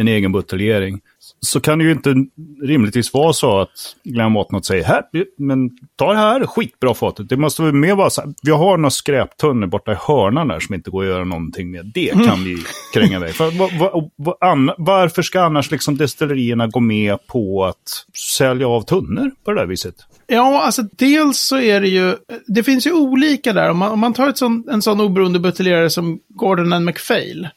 en 0.00 0.08
egen 0.08 0.32
buteljering, 0.32 1.00
så 1.40 1.60
kan 1.60 1.78
det 1.78 1.84
ju 1.84 1.92
inte 1.92 2.14
rimligtvis 2.62 3.14
vara 3.14 3.32
så 3.32 3.60
att 3.60 3.70
Glenn 4.04 4.34
Watnott 4.34 4.66
säger 4.66 4.84
här, 4.84 5.02
men 5.38 5.70
ta 5.96 6.12
det 6.12 6.18
här 6.18 6.46
skitbra 6.46 6.94
fatet. 6.94 7.28
Det 7.28 7.36
måste 7.36 7.62
väl 7.62 7.72
mer 7.72 7.94
vara 7.94 8.10
så 8.10 8.20
här, 8.20 8.30
vi 8.42 8.50
har 8.50 8.76
några 8.76 8.90
skräptunnor 8.90 9.66
borta 9.66 9.92
i 9.92 9.96
hörnan 10.00 10.48
där 10.48 10.60
som 10.60 10.74
inte 10.74 10.90
går 10.90 11.02
att 11.02 11.08
göra 11.08 11.24
någonting 11.24 11.70
med. 11.70 11.90
Det 11.94 12.10
Mm. 12.10 12.26
kan 12.26 12.44
vi 12.44 12.56
kränga 12.94 13.16
iväg. 13.16 13.34
För, 13.34 13.58
vad- 13.80 14.10
vad 14.16 14.36
anna- 14.40 14.74
varför 14.78 15.22
ska 15.22 15.40
annars 15.40 15.70
liksom 15.70 15.96
destillerierna 15.96 16.66
gå 16.66 16.80
med 16.80 17.26
på 17.26 17.64
att 17.64 18.04
sälja 18.36 18.68
av 18.68 18.82
tunnor 18.82 19.30
på 19.44 19.50
det 19.52 19.60
där 19.60 19.66
viset? 19.66 19.94
Ja, 20.26 20.62
alltså 20.62 20.82
dels 20.82 21.38
så 21.38 21.58
är 21.60 21.80
det 21.80 21.88
ju, 21.88 22.14
det 22.46 22.62
finns 22.62 22.86
ju 22.86 22.92
olika 22.92 23.52
där. 23.52 23.70
Om 23.70 23.78
man, 23.78 23.92
om 23.92 23.98
man 24.00 24.12
tar 24.12 24.28
ett 24.28 24.38
sån, 24.38 24.64
en 24.70 24.82
sån 24.82 25.00
oberoende 25.00 25.38
buteljerare 25.38 25.90
som 25.90 26.20
Gordon 26.28 26.72
and 26.72 26.84
MacPhail, 26.84 27.48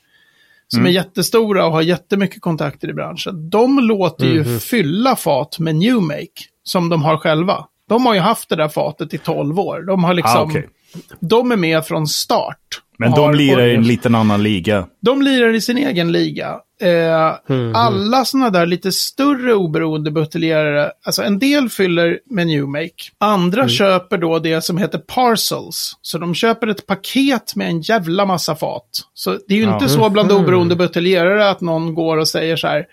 som 0.74 0.86
är 0.86 0.90
jättestora 0.90 1.66
och 1.66 1.72
har 1.72 1.82
jättemycket 1.82 2.42
kontakter 2.42 2.90
i 2.90 2.94
branschen. 2.94 3.50
De 3.50 3.80
låter 3.80 4.26
ju 4.26 4.60
fylla 4.60 5.16
fat 5.16 5.60
med 5.60 5.76
New 5.76 6.02
Make, 6.02 6.28
som 6.64 6.90
de 6.90 7.04
har 7.04 7.18
själva. 7.18 7.66
De 7.90 8.06
har 8.06 8.14
ju 8.14 8.20
haft 8.20 8.50
det 8.50 8.56
där 8.56 8.68
fatet 8.70 9.14
i 9.14 9.18
12 9.18 9.60
år. 9.60 9.82
De 9.88 10.04
har 10.04 10.14
liksom, 10.14 10.38
Ah, 10.42 10.44
okej. 10.44 10.70
De 11.20 11.52
är 11.52 11.56
med 11.58 11.86
från 11.86 12.08
start. 12.08 12.58
Men 12.98 13.12
de 13.12 13.34
lirar 13.36 13.68
i 13.68 13.76
en 13.76 13.88
liten 13.88 14.16
annan 14.16 14.44
liga. 14.44 14.88
de 15.02 15.22
lirar 15.22 15.54
i 15.54 15.62
sin 15.62 15.78
egen 15.78 16.12
liga. 16.12 16.56
Eh, 16.82 17.34
Alla 17.76 18.26
sådana 18.26 18.50
där 18.50 18.66
lite 18.66 18.92
större 18.92 19.54
oberoende 19.54 20.12
buteljerare, 20.12 20.92
alltså 21.06 21.24
en 21.24 21.40
del 21.40 21.70
fyller 21.70 22.20
med 22.30 22.48
New 22.48 22.68
Make. 22.68 22.90
Andra 23.20 23.70
köper 23.70 24.18
då 24.18 24.40
det 24.40 24.62
som 24.62 24.78
heter 24.78 24.98
parcels. 24.98 25.98
Så 26.02 26.18
de 26.18 26.36
köper 26.36 26.68
ett 26.68 26.88
paket 26.88 27.56
med 27.56 27.68
en 27.68 27.82
jävla 27.82 28.26
massa 28.26 28.56
fat. 28.56 28.90
Så 29.14 29.32
det 29.48 29.54
är 29.54 29.58
ju 29.58 29.64
Ja. 29.64 29.74
inte 29.74 29.90
så 29.90 30.10
bland 30.10 30.32
oberoende 30.32 30.76
buteljerare 30.76 31.50
att 31.50 31.62
någon 31.62 31.94
går 31.94 32.18
och 32.18 32.28
säger 32.28 32.56
så 32.56 32.68
här. 32.68 32.86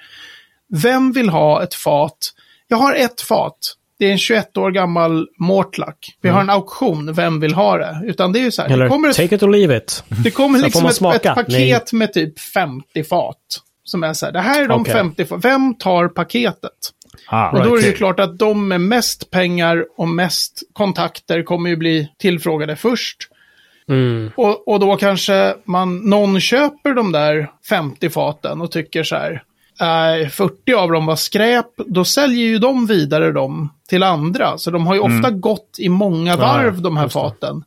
Vem 0.82 1.12
vill 1.12 1.28
ha 1.28 1.62
ett 1.62 1.74
fat? 1.74 2.32
Jag 2.68 2.76
har 2.76 2.94
ett 2.94 3.20
fat. 3.20 3.56
Det 4.00 4.06
är 4.06 4.12
en 4.12 4.18
21 4.18 4.56
år 4.56 4.70
gammal 4.70 5.28
Mortlack. 5.38 6.16
Vi 6.20 6.28
har 6.28 6.40
en 6.40 6.50
auktion, 6.50 7.12
vem 7.12 7.40
vill 7.40 7.54
ha 7.54 7.78
det? 7.78 8.00
Utan 8.04 8.32
det 8.32 8.38
är 8.38 8.42
ju 8.42 8.50
så 8.50 8.62
här, 8.62 8.68
det 8.68 8.74
Eller 8.74 8.88
kommer 8.88 9.08
ett 9.08 9.16
take 9.16 9.34
it 9.34 9.42
or 9.42 9.48
leave 9.48 9.76
it. 9.76 10.04
det 10.24 10.30
kommer 10.30 10.58
liksom 10.58 10.86
ett, 10.86 11.26
ett 11.26 11.34
paket 11.34 11.92
med 11.92 12.12
typ 12.12 12.40
50 12.40 12.90
50 12.94 13.08
fat. 13.08 13.36
Som 13.84 14.04
är 14.04 14.12
så 14.12 14.26
här, 14.26 14.32
det 14.32 14.40
här 14.40 14.64
är 14.64 14.68
de 14.68 14.80
Okej. 14.80 14.92
50 14.92 15.24
fat. 15.24 15.44
Vem 15.44 15.74
tar 15.74 16.08
paketet? 16.08 16.72
Ah, 17.26 17.50
Och 17.50 17.64
då 17.64 17.76
är 17.76 17.80
det 17.80 17.86
ju 17.86 17.92
klart 17.92 18.20
att 18.20 18.38
de 18.38 18.68
med 18.68 18.80
mest 18.80 19.30
pengar 19.30 19.84
och 19.96 20.08
mest 20.08 20.62
kontakter 20.72 21.42
kommer 21.42 21.70
ju 21.70 21.76
bli 21.76 22.08
tillfrågade 22.18 22.76
först. 22.76 23.16
Mm. 23.88 24.30
Och, 24.36 24.68
och 24.68 24.80
då 24.80 24.96
kanske 24.96 25.54
man, 25.64 25.96
någon 25.96 26.40
köper 26.40 26.94
de 26.94 27.12
där 27.12 27.50
50 27.68 28.10
faten 28.10 28.60
och 28.60 28.70
tycker 28.70 29.02
så 29.02 29.16
här, 29.16 29.42
äh, 30.22 30.28
40 30.28 30.74
av 30.74 30.92
dem 30.92 31.06
var 31.06 31.16
skräp, 31.16 31.66
då 31.86 32.04
säljer 32.04 32.46
ju 32.46 32.58
de 32.58 32.86
vidare 32.86 33.32
dem 33.32 33.72
till 33.90 34.02
andra. 34.02 34.58
Så 34.58 34.70
de 34.70 34.86
har 34.86 34.94
ju 34.94 35.00
ofta 35.00 35.30
gått 35.30 35.76
i 35.78 35.88
många 35.88 36.36
varv, 36.36 36.82
de 36.82 36.96
här 36.96 37.08
faten. 37.08 37.62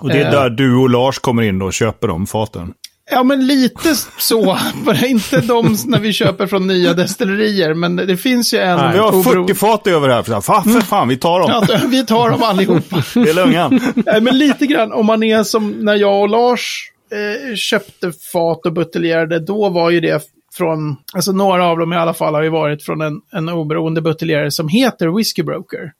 Och 0.00 0.08
det 0.08 0.18
är 0.20 0.24
Eh. 0.24 0.30
där 0.30 0.50
du 0.50 0.76
och 0.76 0.90
Lars 0.90 1.18
kommer 1.18 1.42
in 1.42 1.62
och 1.62 1.72
köper 1.72 2.08
de 2.08 2.26
faten. 2.26 2.74
Ja, 3.10 3.22
men 3.22 3.46
lite 3.46 3.94
så. 4.18 4.44
Bara 4.84 5.06
inte 5.06 5.40
de 5.40 5.76
när 5.86 5.98
vi 6.00 6.12
köper 6.12 6.46
från 6.46 6.66
nya 6.66 6.94
destillerier, 6.94 7.74
men 7.74 7.96
det 7.96 8.16
finns 8.16 8.54
ju 8.54 8.58
en... 8.58 8.92
Vi 8.92 8.98
har 8.98 9.12
obero- 9.12 9.46
40 9.46 9.54
fat 9.54 9.86
över 9.86 10.08
här. 10.08 10.40
Fan, 10.40 10.64
för 10.64 10.80
fan, 10.80 11.08
vi 11.08 11.16
tar 11.16 11.40
dem. 11.40 11.66
Ja, 11.68 11.78
vi 11.88 12.06
tar 12.06 12.30
dem 12.30 12.42
allihopa. 12.42 12.96
Det 13.14 13.30
är 13.30 13.34
lungan. 13.34 13.80
Nej, 13.94 14.20
men 14.20 14.38
lite 14.38 14.66
grann, 14.66 14.92
om 14.92 15.06
man 15.06 15.22
är 15.22 15.42
som 15.42 15.70
när 15.70 15.94
jag 15.94 16.20
och 16.22 16.28
Lars 16.28 16.90
eh, 17.12 17.54
köpte 17.56 18.12
fat 18.32 18.66
och 18.66 18.72
buteljerade, 18.72 19.38
då 19.38 19.68
var 19.68 19.90
ju 19.90 20.00
det 20.00 20.22
från, 20.56 20.96
alltså 21.14 21.32
några 21.32 21.66
av 21.66 21.78
dem 21.78 21.92
i 21.92 21.96
alla 21.96 22.14
fall 22.14 22.34
har 22.34 22.42
ju 22.42 22.48
varit 22.48 22.82
från 22.84 23.00
en, 23.00 23.20
en 23.32 23.48
oberoende 23.48 24.00
buteljerare 24.02 24.50
som 24.50 24.68
heter 24.68 25.08
Whiskey 25.16 25.42
Broker. 25.44 25.92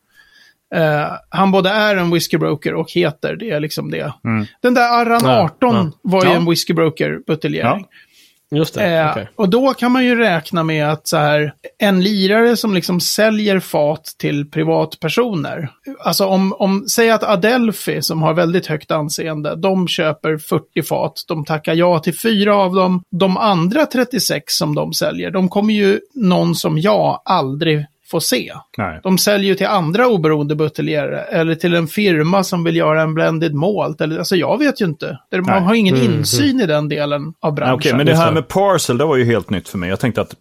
Eh, 0.75 1.07
han 1.29 1.51
både 1.51 1.71
är 1.71 1.97
en 1.97 2.11
Whiskey 2.11 2.38
Broker 2.38 2.75
och 2.75 2.90
heter, 2.93 3.37
det 3.37 3.51
är 3.51 3.61
liksom 3.61 3.90
det. 3.90 4.12
Den 4.62 4.75
där 4.75 5.01
Arran 5.03 5.21
Ja, 5.25 5.43
18 5.45 5.75
ja. 5.75 5.90
var 6.03 6.25
ju 6.25 6.31
Ja. 6.31 6.37
en 6.37 6.51
Whiskey 6.51 6.75
Broker 6.75 7.19
buteljering. 7.27 7.87
Just 8.57 8.75
det. 8.75 8.85
Eh, 8.85 9.11
okej. 9.11 9.29
Och 9.37 9.49
då 9.49 9.75
kan 9.75 9.93
man 9.93 10.05
ju 10.05 10.17
räkna 10.17 10.62
med 10.62 10.90
att 10.90 11.09
så 11.09 11.17
här, 11.17 11.55
en 11.79 12.03
lirare 12.03 12.57
som 12.57 12.75
liksom 12.75 13.01
säljer 13.01 13.61
fat 13.61 14.05
till 14.19 14.51
privatpersoner. 14.51 15.69
Alltså 16.05 16.27
om, 16.27 16.53
om 16.53 16.88
säg 16.88 17.11
att 17.11 17.23
Adelphi 17.23 18.03
som 18.03 18.23
har 18.23 18.35
väldigt 18.35 18.67
högt 18.67 18.90
anseende, 18.90 19.57
de 19.57 19.88
köper 19.88 20.38
40 20.38 20.83
fat, 20.83 21.25
de 21.29 21.45
tackar 21.45 21.75
ja 21.75 21.99
till 21.99 22.19
fyra 22.19 22.57
av 22.57 22.75
dem. 22.75 23.03
De 23.11 23.37
andra 23.37 23.87
36 23.87 24.55
som 24.55 24.75
de 24.75 24.93
säljer, 24.93 25.31
de 25.31 25.49
kommer 25.49 25.75
ju 25.75 26.01
någon 26.14 26.55
som 26.55 26.79
jag 26.79 27.23
aldrig 27.25 27.87
få 28.07 28.21
se. 28.21 28.53
Nej. 28.79 29.01
De 29.03 29.19
säljer 29.19 29.49
ju 29.49 29.55
till 29.55 29.67
andra 29.67 30.09
oberoende 30.09 30.55
buteljerare 30.55 31.21
eller 31.23 31.55
till 31.55 31.75
en 31.75 31.87
firma 31.88 32.45
som 32.45 32.64
vill 32.64 32.77
göra 32.77 33.03
en 33.03 33.14
blended 33.14 33.55
malt. 33.55 34.01
Eller, 34.01 34.19
alltså 34.19 34.37
jag 34.37 34.59
vet 34.59 34.81
ju 34.81 34.85
inte. 34.85 35.19
Man 35.33 35.43
Nej. 35.47 35.61
har 35.61 35.75
ingen 35.75 35.95
Mm, 35.95 36.12
insyn 36.12 36.61
i 36.61 36.67
den 36.67 36.88
delen 36.88 37.35
av 37.40 37.55
branschen. 37.55 37.75
Okej, 37.75 37.97
men 37.97 38.07
det 38.07 38.17
här 38.17 38.33
med 38.33 38.49
parcel, 38.49 38.99
det 38.99 39.05
var 39.05 39.17
ju 39.17 39.25
helt 39.25 39.51
nytt 39.51 39.69
för 39.69 39.79
mig. 39.79 39.88
Jag 39.88 40.01
tänkte 40.01 40.21
att 40.21 40.35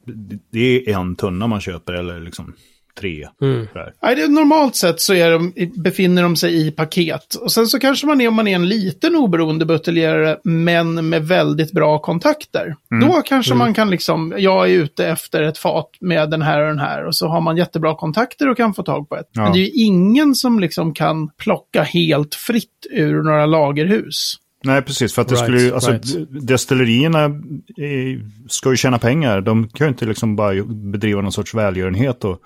det 0.52 0.90
är 0.90 1.00
en 1.00 1.16
tunna 1.16 1.48
man 1.48 1.62
köper, 1.62 1.94
eller 1.94 2.20
liksom 2.20 2.54
tre. 3.00 3.28
Mm. 3.42 3.68
Nej, 4.02 4.16
det, 4.16 4.28
normalt 4.28 4.76
sett 4.76 5.02
så 5.02 5.14
är 5.14 5.32
de, 5.32 5.54
befinner 5.84 6.24
de 6.24 6.36
sig 6.36 6.68
i 6.68 6.72
paket. 6.72 7.36
Och 7.36 7.52
sen 7.52 7.68
så 7.68 7.80
kanske 7.80 8.08
man 8.08 8.22
är, 8.22 8.28
om 8.28 8.36
man 8.36 8.48
är 8.48 8.56
en 8.56 8.70
liten 8.70 9.16
oberoende 9.16 9.66
buteljerare, 9.66 10.38
men 10.44 11.10
med 11.10 11.28
väldigt 11.28 11.72
bra 11.72 12.00
kontakter. 12.00 12.76
Då 13.02 13.22
kanske 13.26 13.54
man 13.54 13.74
kan 13.74 13.90
liksom, 13.90 14.34
jag 14.38 14.70
är 14.70 14.74
ute 14.74 15.08
efter 15.08 15.44
ett 15.44 15.58
fat 15.58 15.90
med 16.00 16.30
den 16.30 16.42
här 16.42 16.62
och 16.62 16.68
den 16.68 16.80
här. 16.80 17.06
Och 17.06 17.16
så 17.16 17.28
har 17.28 17.42
man 17.42 17.58
jättebra 17.58 17.96
kontakter 17.96 18.50
och 18.50 18.58
kan 18.58 18.74
få 18.74 18.84
tag 18.84 19.10
på 19.10 19.16
ett. 19.16 19.30
Ja. 19.32 19.44
Men 19.44 19.54
det 19.54 19.60
är 19.60 19.62
ju 19.62 19.70
ingen 19.70 20.36
som 20.36 20.60
liksom 20.60 20.94
kan 20.94 21.30
plocka 21.30 21.84
helt 21.84 22.36
fritt 22.36 22.88
ur 22.92 23.24
några 23.24 23.46
lagerhus. 23.46 24.40
Nej, 24.64 24.82
precis. 24.82 25.14
För 25.14 25.22
att 25.22 25.28
det 25.28 25.36
Right, 25.36 25.44
skulle 25.44 25.62
ju, 25.62 25.74
alltså, 25.74 25.92
right. 25.92 26.48
destillerierna 26.48 27.24
eh, 27.24 28.20
ska 28.48 28.70
ju 28.70 28.78
tjäna 28.78 29.00
pengar. 29.00 29.42
De 29.42 29.70
kan 29.70 29.88
ju 29.88 29.90
inte 29.90 30.06
liksom 30.06 30.36
bara 30.36 30.64
bedriva 30.64 31.22
någon 31.22 31.32
sorts 31.32 31.54
välgörenhet 31.54 32.24
och 32.24 32.42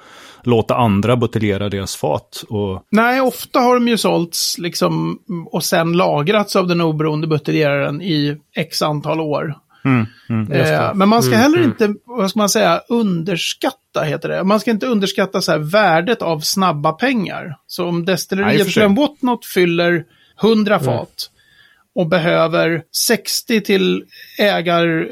låta 0.48 0.76
andra 0.76 1.16
buteljera 1.16 1.70
deras 1.70 1.96
fat. 1.96 2.44
Och, 2.50 2.84
Nej, 2.92 3.22
ofta 3.22 3.60
har 3.60 3.74
de 3.74 3.88
ju 3.88 3.98
sålts 3.98 4.58
liksom, 4.58 5.20
och 5.52 5.64
sen 5.64 5.94
lagrats 5.94 6.56
av 6.56 6.68
den 6.68 6.82
oberoende 6.82 7.28
buteljeraren 7.28 8.02
i 8.02 8.38
x 8.56 8.82
antal 8.82 9.20
år. 9.20 9.56
mm, 9.86 10.06
mm. 10.30 10.52
Eh, 10.52 10.94
men 10.94 11.10
man 11.10 11.24
ska 11.24 11.34
Mm, 11.34 11.42
heller 11.42 11.58
mm. 11.58 11.70
inte, 11.70 11.94
vad 12.06 12.30
ska 12.30 12.40
man 12.40 12.50
säga, 12.50 12.82
underskatta 12.90 14.02
heter 14.04 14.30
det. 14.30 14.44
Man 14.44 14.60
ska 14.60 14.72
inte 14.72 14.86
underskatta 14.88 15.42
så 15.42 15.52
här, 15.52 15.60
värdet 15.60 16.22
av 16.22 16.40
snabba 16.40 16.92
pengar. 16.92 17.58
Så 17.68 17.86
om 17.86 18.06
destilleriet 18.06 18.64
för 18.64 18.72
sig. 18.72 18.84
Glen 18.84 18.96
Watnot 18.96 19.46
fyller 19.46 20.04
100 20.42 20.80
fat 20.80 21.30
och 21.98 22.08
behöver 22.08 22.84
60 22.98 23.62
till 23.62 24.04
ägar, 24.38 25.10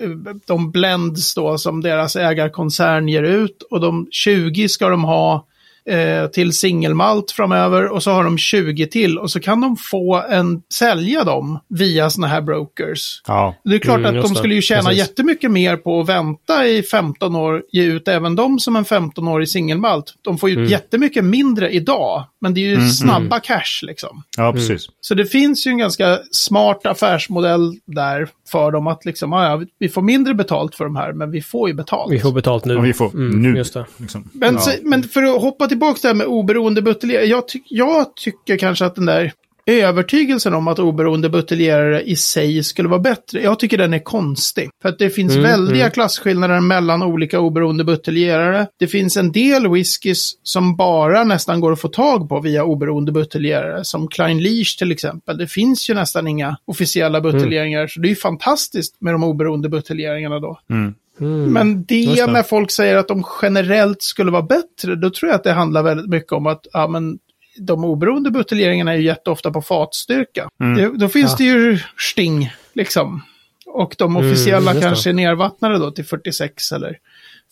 de 0.47 0.71
blends 0.71 1.35
då 1.35 1.57
som 1.57 1.81
deras 1.81 2.15
ägarkoncern 2.15 3.07
ger 3.07 3.23
ut 3.23 3.61
och 3.71 3.79
de 3.79 4.07
20 4.11 4.69
ska 4.69 4.89
de 4.89 5.03
ha 5.03 5.47
eh, 5.89 6.27
till 6.27 6.53
singelmalt 6.53 7.31
framöver 7.31 7.87
och 7.87 8.03
så 8.03 8.11
har 8.11 8.23
de 8.23 8.37
20 8.37 8.87
till 8.87 9.17
och 9.19 9.31
så 9.31 9.39
kan 9.39 9.61
de 9.61 9.77
få 9.77 10.23
en, 10.29 10.61
sälja 10.73 11.23
dem 11.23 11.59
via 11.69 12.09
sådana 12.09 12.27
här 12.33 12.41
brokers. 12.41 13.21
Ja. 13.27 13.55
Det 13.63 13.75
är 13.75 13.79
klart 13.79 13.99
Mm, 13.99 14.15
att 14.17 14.25
de 14.25 14.35
skulle 14.35 14.55
ju 14.55 14.61
tjäna 14.61 14.81
Precis. 14.81 14.97
jättemycket 14.97 15.51
mer 15.51 15.77
på 15.77 15.99
att 15.99 16.09
vänta 16.09 16.67
i 16.67 16.83
15 16.83 17.35
år, 17.35 17.63
ge 17.71 17.83
ut 17.83 18.07
även 18.07 18.35
dem 18.35 18.59
som 18.59 18.75
en 18.75 18.85
15-årig 18.85 19.49
singelmalt. 19.49 20.13
De 20.21 20.37
får 20.37 20.49
ju 20.49 20.55
Mm. 20.55 20.67
jättemycket 20.69 21.23
mindre 21.25 21.69
idag, 21.71 22.23
men 22.41 22.53
det 22.53 22.59
är 22.59 22.69
ju 22.69 22.89
snabba 22.89 23.39
cash 23.39 23.81
liksom. 23.81 24.23
ja, 24.37 24.53
precis. 24.53 24.87
Så 25.01 25.13
det 25.15 25.25
finns 25.25 25.67
ju 25.67 25.71
en 25.71 25.77
ganska 25.77 26.19
smart 26.31 26.85
affärsmodell 26.85 27.73
där 27.85 28.27
för 28.51 28.71
dem 28.71 28.87
att 28.87 29.05
liksom, 29.05 29.33
"Ah, 29.33 29.43
ja, 29.45 29.61
vi 29.79 29.89
får 29.89 30.01
mindre 30.01 30.33
betalt 30.33 30.75
för 30.75 30.83
de 30.83 30.95
här, 30.95 31.13
men 31.13 31.31
vi 31.31 31.41
får 31.41 31.69
ju 31.69 31.75
betalt. 31.75 32.11
Vi 32.13 32.19
får 32.19 32.31
betalt 32.31 32.65
nu. 32.65 32.77
Och 32.77 32.85
vi 32.85 32.93
får 32.93 33.13
Mm, 33.13 33.41
nu. 33.41 33.57
Just 33.57 33.73
det. 33.73 33.85
Liksom. 33.97 34.29
Men, 34.33 34.53
ja. 34.53 34.59
så, 34.59 34.71
men 34.83 35.03
för 35.03 35.23
att 35.23 35.41
hoppa 35.41 35.67
tillbaka 35.75 35.93
till 35.93 36.01
det 36.01 36.07
här 36.07 36.15
med 36.15 36.27
oberoende 36.27 36.81
buteljerare. 36.81 37.25
Jag, 37.25 37.47
tyck, 37.47 37.63
jag 37.69 38.15
tycker 38.15 38.57
kanske 38.57 38.85
att 38.85 38.95
den 38.95 39.05
där 39.05 39.31
övertygelsen 39.65 40.53
om 40.53 40.67
att 40.67 40.79
oberoende 40.79 41.29
buteljerare 41.29 42.01
i 42.01 42.15
sig 42.15 42.63
skulle 42.63 42.89
vara 42.89 42.99
bättre. 42.99 43.41
Jag 43.41 43.59
tycker 43.59 43.77
den 43.77 43.93
är 43.93 43.99
konstig. 43.99 44.69
För 44.81 44.89
att 44.89 44.99
det 44.99 45.09
finns 45.09 45.33
Mm, 45.35 45.43
väldiga 45.43 45.83
mm. 45.83 45.91
klasskillnader 45.91 46.59
mellan 46.59 47.03
olika 47.03 47.39
oberoende 47.39 47.83
buteljerare. 47.83 48.67
Det 48.79 48.87
finns 48.87 49.17
en 49.17 49.31
del 49.31 49.67
whiskys 49.67 50.39
som 50.43 50.75
bara 50.75 51.23
nästan 51.23 51.59
går 51.59 51.71
att 51.71 51.81
få 51.81 51.87
tag 51.87 52.29
på 52.29 52.39
via 52.41 52.63
oberoende 52.63 53.11
buteljerare. 53.11 53.85
Som 53.85 54.07
Klein 54.07 54.43
Leach 54.43 54.75
till 54.75 54.91
exempel. 54.91 55.37
Det 55.37 55.47
finns 55.47 55.89
ju 55.89 55.93
nästan 55.93 56.27
inga 56.27 56.57
officiella 56.65 57.21
buteljeringar. 57.21 57.87
Så 57.87 57.99
det 57.99 58.07
är 58.07 58.09
ju 58.09 58.15
fantastiskt 58.15 59.01
med 59.01 59.13
de 59.13 59.23
oberoende 59.23 59.69
buteljeringarna 59.69 60.39
då. 60.39 60.59
Mm. 60.69 60.93
Men 61.17 61.85
det, 61.85 62.27
när 62.27 62.43
folk 62.43 62.71
säger 62.71 62.95
att 62.95 63.07
de 63.07 63.23
generellt 63.41 64.01
skulle 64.03 64.31
vara 64.31 64.41
bättre, 64.41 64.95
då 64.95 65.09
tror 65.09 65.29
jag 65.29 65.35
att 65.35 65.43
det 65.43 65.51
handlar 65.51 65.83
väldigt 65.83 66.09
mycket 66.09 66.31
om 66.31 66.47
att 66.47 66.67
ja, 66.73 66.87
men 66.87 67.19
de 67.59 67.85
oberoende 67.85 68.31
buteljeringarna 68.31 68.93
är 68.93 68.97
ju 68.97 69.03
jätteofta 69.03 69.51
på 69.51 69.61
fatstyrka. 69.61 70.49
Det, 70.77 70.91
då 70.97 71.09
finns 71.09 71.31
Ja. 71.31 71.35
det 71.37 71.43
ju 71.43 71.79
sting, 71.97 72.51
liksom. 72.73 73.21
Och 73.65 73.95
de 73.97 74.15
Mm, 74.17 74.31
officiella 74.31 74.73
det. 74.73 74.81
kanske 74.81 75.09
är 75.09 75.13
nervattnade 75.13 75.77
då 75.77 75.91
till 75.91 76.05
46 76.05 76.71
eller 76.71 76.97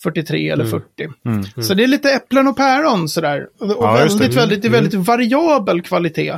43 0.04 0.50
eller 0.50 0.66
Mm. 0.66 0.82
40. 1.46 1.62
Så 1.64 1.74
det 1.74 1.84
är 1.84 1.88
lite 1.88 2.12
äpplen 2.12 2.48
och 2.48 2.58
päron 2.58 3.10
sådär. 3.10 3.48
Och, 3.60 3.68
Ja, 3.80 4.02
just 4.04 4.18
det. 4.18 4.24
väldigt, 4.24 4.38
väldigt, 4.38 4.62
det 4.62 4.68
är 4.68 4.72
väldigt 4.72 4.94
variabel 5.08 5.82
kvalitet 5.82 6.34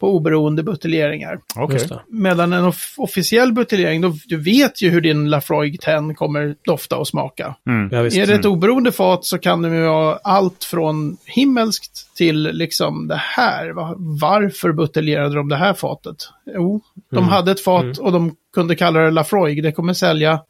på 0.00 0.16
oberoende 0.16 0.62
buteljeringar. 0.62 1.40
Det. 1.68 1.98
Medan 2.08 2.52
en 2.52 2.64
off- 2.64 2.94
officiell 2.96 3.52
buteljering, 3.52 4.00
då, 4.00 4.14
du 4.26 4.36
vet 4.36 4.82
ju 4.82 4.90
hur 4.90 5.00
din 5.00 5.30
Lafroig 5.30 5.80
10 5.80 6.14
kommer 6.14 6.54
dofta 6.64 6.96
och 6.96 7.08
smaka. 7.08 7.54
Mm. 7.66 7.88
Ja. 7.92 7.98
Är 7.98 8.26
det 8.26 8.34
ett 8.34 8.44
oberoende 8.44 8.92
fat 8.92 9.24
så 9.24 9.38
kan 9.38 9.62
det 9.62 9.68
ju 9.76 9.82
vara 9.82 10.18
allt 10.24 10.64
från 10.64 11.16
himmelskt 11.26 12.16
till 12.16 12.42
liksom 12.42 13.08
det 13.08 13.16
här. 13.16 13.70
Va- 13.70 13.94
Varför 13.98 14.72
buteljerade 14.72 15.34
de 15.34 15.48
det 15.48 15.56
här 15.56 15.74
fatet? 15.74 16.16
Jo, 16.54 16.80
de 17.10 17.16
Mm. 17.16 17.28
hade 17.28 17.50
ett 17.50 17.60
fat 17.60 17.98
och 17.98 18.12
de 18.12 18.34
kunde 18.54 18.74
kalla 18.76 19.00
det 19.00 19.10
Lafroig. 19.10 19.62
Det 19.62 19.72
kommer 19.72 19.92
sälja 19.92 20.40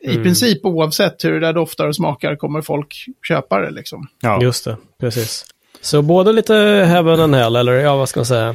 i 0.00 0.10
Mm. 0.10 0.22
princip 0.22 0.64
oavsett 0.66 1.24
hur 1.24 1.32
det 1.32 1.40
där 1.46 1.52
doftar 1.52 1.88
och 1.88 1.96
smakar 1.96 2.36
kommer 2.36 2.62
folk 2.62 3.06
köpa 3.28 3.60
det 3.60 3.70
liksom. 3.70 4.06
Ja. 4.20 4.42
Just 4.42 4.64
det, 4.64 4.76
precis. 5.00 5.44
Så 5.84 6.02
både 6.02 6.32
lite 6.32 6.54
heaven 6.88 7.20
and 7.20 7.34
hell, 7.34 7.56
eller 7.56 7.72
ja, 7.72 7.96
vad 7.96 8.08
ska 8.08 8.20
man 8.20 8.26
säga. 8.26 8.54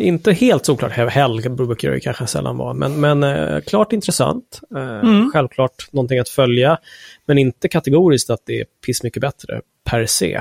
Inte 0.00 0.32
helt 0.32 0.66
såklart 0.66 0.92
hell 0.92 1.40
brukar 1.50 1.90
det 1.90 2.00
kanske 2.00 2.26
sällan 2.26 2.56
vara, 2.56 2.74
men, 2.74 3.00
men 3.00 3.22
eh, 3.22 3.60
klart 3.60 3.92
intressant. 3.92 4.60
Eh, 4.76 5.28
Självklart 5.32 5.88
någonting 5.90 6.18
att 6.18 6.28
följa, 6.28 6.78
men 7.26 7.38
inte 7.38 7.68
kategoriskt 7.68 8.30
att 8.30 8.40
det 8.46 8.60
är 8.60 8.64
pissmycket 8.86 9.20
bättre 9.20 9.60
per 9.84 10.06
se. 10.06 10.40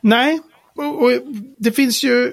Nej, 0.00 0.40
och, 0.76 1.02
och 1.02 1.10
det 1.58 1.72
finns 1.72 2.04
ju... 2.04 2.32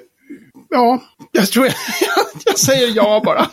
Ja, 0.70 1.00
jag 1.32 1.46
tror 1.50 1.66
jag, 1.66 1.74
jag 2.46 2.58
säger 2.58 2.92
ja 2.96 3.22
bara. 3.24 3.46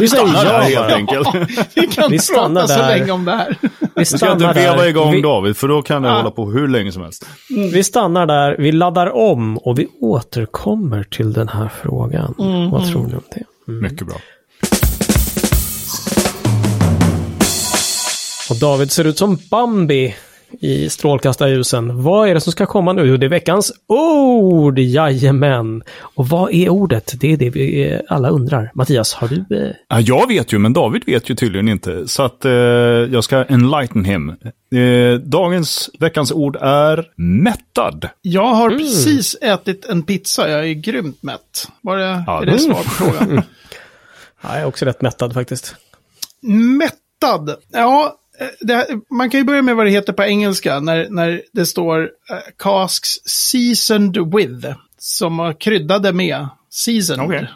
Vi 0.00 0.08
säger 0.08 0.26
Stanna 0.26 0.42
där 0.42 0.68
ja 0.68 0.80
helt 0.82 0.92
enkelt. 0.94 1.28
Vi 1.74 1.86
kan 1.86 2.10
Vi 2.10 2.18
stannar 2.18 2.60
prata 2.60 2.74
så 2.74 2.80
där. 2.80 2.98
länge 2.98 3.10
om 3.12 3.24
det 3.24 3.32
här. 3.36 3.56
Vi 3.96 4.04
ska 4.04 4.16
stannar 4.16 4.48
inte 4.48 4.60
veva 4.60 4.88
igång 4.88 5.12
Vi, 5.12 5.22
David, 5.22 5.56
för 5.56 5.68
då 5.68 5.82
kan 5.82 6.02
det 6.02 6.10
Ah. 6.12 6.16
hålla 6.16 6.30
på 6.30 6.50
hur 6.50 6.68
länge 6.68 6.92
som 6.92 7.02
helst. 7.02 7.26
vi 7.72 7.84
stannar 7.84 8.26
där, 8.26 8.56
vi 8.58 8.72
laddar 8.72 9.16
om 9.16 9.58
och 9.58 9.78
vi 9.78 9.86
återkommer 10.00 11.02
till 11.04 11.32
den 11.32 11.48
här 11.48 11.70
frågan. 11.82 12.34
Vad 12.72 12.88
tror 12.92 13.06
ni 13.06 13.14
om 13.14 13.22
det? 13.34 13.44
Mm. 13.72 13.82
Mycket 13.82 14.06
bra. 14.06 14.16
Och 18.50 18.56
David 18.56 18.92
ser 18.92 19.04
ut 19.04 19.18
som 19.18 19.38
Bambi 19.50 20.14
i 20.60 20.88
strålkastarljusen. 20.88 22.02
Vad 22.02 22.28
är 22.28 22.34
det 22.34 22.40
som 22.40 22.52
ska 22.52 22.66
komma 22.66 22.92
nu? 22.92 23.06
Jo, 23.06 23.16
det 23.16 23.26
är 23.26 23.30
veckans 23.30 23.72
ord! 23.86 24.78
Jajamän! 24.78 25.82
Och 26.00 26.28
vad 26.28 26.54
är 26.54 26.68
ordet? 26.68 27.12
Det 27.20 27.32
är 27.32 27.36
det 27.36 27.50
vi 27.50 27.90
eh, 27.90 28.00
alla 28.08 28.28
undrar. 28.28 28.70
Mattias, 28.74 29.14
har 29.14 29.28
du... 29.28 29.56
Eh... 29.56 29.74
Ja, 29.88 30.00
jag 30.00 30.28
vet 30.28 30.52
ju, 30.52 30.58
men 30.58 30.72
David 30.72 31.02
vet 31.06 31.30
ju 31.30 31.34
tydligen 31.34 31.68
inte. 31.68 32.08
Så 32.08 32.22
att 32.22 32.44
eh, 32.44 32.52
jag 32.52 33.24
ska 33.24 33.44
enlighten 33.44 34.04
him. 34.04 34.28
Eh, 34.74 35.14
dagens, 35.14 35.90
veckans 35.98 36.32
ord 36.32 36.56
är 36.60 37.06
mättad. 37.16 38.08
Jag 38.22 38.54
har 38.54 38.70
precis 38.70 39.36
ätit 39.42 39.84
en 39.84 40.02
pizza, 40.02 40.50
jag 40.50 40.68
är 40.68 40.74
grymt 40.74 41.22
mätt. 41.22 41.68
Var 41.80 41.96
det, 41.96 42.24
Ja, 42.26 42.42
är 42.42 42.46
det 42.46 42.52
mm. 42.52 42.64
svar 42.64 42.82
på 42.82 42.90
frågan? 42.90 43.42
Ja, 44.42 44.48
jag 44.52 44.60
är 44.62 44.66
också 44.66 44.84
rätt 44.84 45.02
mättad 45.02 45.34
faktiskt. 45.34 45.74
Mättad. 46.42 47.56
Ja, 47.72 48.19
det, 48.60 48.86
man 49.10 49.30
kan 49.30 49.40
ju 49.40 49.44
börja 49.44 49.62
med 49.62 49.76
vad 49.76 49.86
det 49.86 49.90
heter 49.90 50.12
på 50.12 50.22
engelska 50.24 50.80
när, 50.80 51.08
när 51.10 51.42
det 51.52 51.66
står 51.66 52.02
eh, 52.30 52.36
casks 52.58 53.08
seasoned 53.24 54.34
with. 54.34 54.68
Som 54.98 55.36
var 55.36 55.60
kryddade 55.60 56.12
med. 56.12 56.48
Seasoned. 56.70 57.26
Okej. 57.26 57.48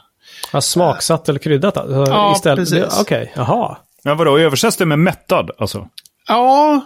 Ja, 0.52 0.60
smaksatt 0.60 1.28
eller 1.28 1.38
kryddat 1.38 1.76
alltså, 1.76 2.12
Ja, 2.12 2.32
istället. 2.36 2.58
precis. 2.58 3.00
Okej, 3.00 3.32
jaha. 3.36 3.76
Ja, 4.02 4.14
vadå, 4.14 4.38
översätts 4.38 4.76
det 4.76 4.86
med 4.86 4.98
mättad 4.98 5.50
alltså? 5.58 5.88
Ja, 6.28 6.80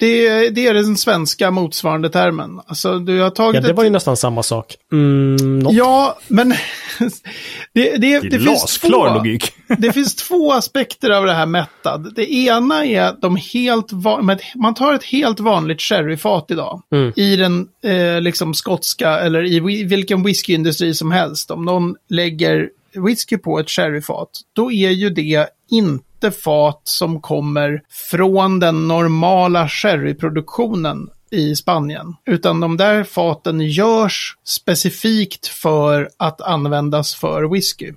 det, 0.00 0.50
det 0.50 0.66
är 0.66 0.74
den 0.74 0.96
svenska 0.96 1.50
motsvarande 1.50 2.10
termen. 2.10 2.60
Alltså, 2.66 2.98
du 2.98 3.20
har 3.20 3.30
tagit 3.30 3.54
Ja, 3.54 3.60
det 3.60 3.70
ett- 3.70 3.76
var 3.76 3.84
ju 3.84 3.90
nästan 3.90 4.16
samma 4.16 4.42
sak. 4.42 4.76
Mm. 4.92 5.66
Ja, 5.70 6.18
men 6.28 6.48
det, 7.72 7.96
det, 7.96 7.96
det, 8.20 8.20
Det 8.28 8.38
finns 8.38 8.78
två, 8.78 8.88
logik. 9.14 9.52
det 9.78 9.92
finns 9.92 10.14
två 10.14 10.52
aspekter 10.52 11.10
av 11.10 11.26
det 11.26 11.32
här 11.32 11.46
mättad. 11.46 12.12
Det 12.14 12.32
ena 12.32 12.84
är 12.86 13.02
att 13.02 13.20
de 13.22 13.36
helt 13.36 13.92
va- 13.92 14.22
med, 14.22 14.40
man 14.54 14.74
tar 14.74 14.94
ett 14.94 15.04
helt 15.04 15.40
vanligt 15.40 15.80
sherryfat 15.82 16.46
idag. 16.50 16.82
Mm. 16.94 17.12
I 17.16 17.36
den 17.36 17.68
eh, 17.84 18.20
liksom 18.20 18.54
skotska 18.54 19.08
eller 19.20 19.44
i 19.52 19.84
vilken 19.84 20.22
whiskyindustri 20.22 20.94
som 20.94 21.10
helst. 21.10 21.50
Om 21.50 21.64
någon 21.64 21.94
lägger 22.08 22.68
whisky 23.06 23.36
på 23.38 23.58
ett 23.58 23.70
sherryfat, 23.70 24.28
då 24.52 24.72
är 24.72 24.90
ju 24.90 25.10
det 25.10 25.46
inte 25.70 26.04
fat 26.30 26.80
som 26.84 27.20
kommer 27.20 27.82
från 28.10 28.60
den 28.60 28.88
normala 28.88 29.68
sherryproduktionen 29.68 31.08
i 31.30 31.56
Spanien. 31.56 32.14
Utan 32.26 32.60
de 32.60 32.76
där 32.76 33.04
faten 33.04 33.60
görs 33.60 34.36
specifikt 34.44 35.46
för 35.46 36.08
att 36.16 36.40
användas 36.40 37.14
för 37.14 37.52
whisky. 37.52 37.92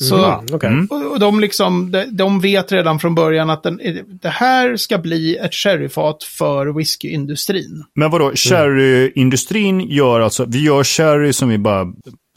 Så, 0.00 0.24
Mm, 0.24 0.46
okej. 0.52 0.68
Mm. 0.68 0.88
och 0.90 1.20
de, 1.20 1.40
liksom, 1.40 1.90
de, 1.90 2.04
de 2.04 2.40
vet 2.40 2.72
redan 2.72 2.98
från 2.98 3.14
början 3.14 3.50
att 3.50 3.62
den, 3.62 3.80
det 4.22 4.28
här 4.28 4.76
ska 4.76 4.98
bli 4.98 5.36
ett 5.36 5.54
sherryfat 5.54 6.22
för 6.22 6.66
whiskyindustrin. 6.66 7.84
Men 7.94 8.10
vadå, 8.10 8.32
sherryindustrin 8.34 9.80
gör 9.80 10.20
alltså, 10.20 10.44
vi 10.44 10.64
gör 10.64 10.84
sherry 10.84 11.32
som 11.32 11.48
vi 11.48 11.58
bara 11.58 11.86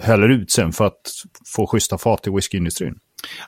häller 0.03 0.29
ut 0.29 0.51
sen 0.51 0.73
för 0.73 0.85
att 0.85 1.01
få 1.55 1.67
schyssta 1.67 1.97
fat 1.97 2.23
till 2.23 2.31
whiskyindustrin. 2.31 2.95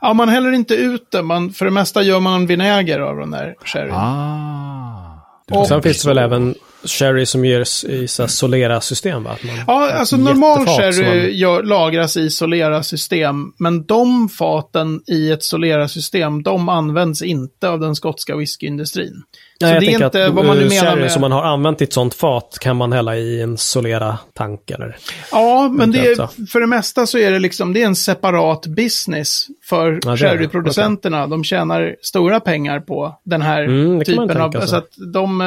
Ja, 0.01 0.13
man 0.13 0.29
häller 0.29 0.51
inte 0.51 0.73
ut 0.73 1.12
det. 1.12 1.21
Man, 1.21 1.53
för 1.53 1.65
det 1.65 1.71
mesta 1.71 2.01
gör 2.01 2.19
man 2.19 2.33
en 2.33 2.47
vinäger 2.47 2.99
av 2.99 3.17
den 3.17 3.31
där 3.31 3.55
sherryn. 3.65 3.93
Ah. 3.93 5.19
Och- 5.51 5.67
Sen 5.67 5.81
finns 5.81 6.01
det 6.03 6.07
väl 6.09 6.17
även 6.17 6.55
sherry 6.86 7.26
som 7.26 7.46
görs 7.46 7.84
i 7.84 8.08
så 8.08 8.28
Solera-system, 8.28 9.24
va? 9.24 9.36
Ja, 9.67 9.91
alltså 9.91 10.17
normal 10.17 10.65
sherry 10.65 11.06
man- 11.06 11.38
gör, 11.38 11.63
lagras 11.63 12.17
i 12.17 12.30
Solera-system. 12.30 13.54
Men 13.60 13.86
de 13.86 14.30
faten 14.30 15.02
i 15.08 15.32
ett 15.32 15.43
Solera-system, 15.43 16.43
de 16.43 16.69
används 16.69 17.22
inte 17.22 17.69
av 17.69 17.80
den 17.80 17.96
skotska 17.96 18.36
whiskyindustrin. 18.36 19.24
Nej, 19.62 19.69
så 19.69 19.76
jag 19.76 19.82
det 19.82 19.86
är 19.86 19.89
tänker 19.91 20.06
inte 20.06 20.26
att 20.28 20.34
vad 20.34 20.46
man 20.46 20.58
nu 20.58 20.69
menar 20.69 20.96
med... 20.96 21.12
som 21.12 21.22
man 21.22 21.32
har 21.32 21.43
använt 21.43 21.82
i 21.82 21.84
ett 21.84 21.93
sånt 21.93 22.13
fat 22.13 22.58
kan 22.62 22.78
man 22.78 22.91
hälla 22.93 23.17
i 23.17 23.41
en 23.41 23.58
Solera-tank 23.58 24.72
eller? 24.72 24.98
Ja, 25.32 25.69
men 25.72 25.91
det 25.91 26.00
är, 26.00 26.46
för 26.48 26.60
det 26.60 26.67
mesta 26.67 27.06
så 27.08 27.17
är 27.17 27.32
det 27.32 27.39
liksom, 27.39 27.74
det 27.74 27.82
är 27.82 27.86
en 27.86 27.96
separat 27.96 28.67
business 28.67 29.48
för 29.69 29.91
är 29.91 30.12
det. 30.12 30.17
sherryproducenterna. 30.17 31.28
De 31.28 31.43
tjänar 31.43 31.96
stora 32.02 32.39
pengar 32.39 32.80
på 32.80 33.19
den 33.26 33.41
här 33.41 33.63
Mm, 33.63 34.04
typen 34.04 34.41
av... 34.41 34.52
Så 34.65 34.76
att 34.76 34.89
de, 35.13 35.41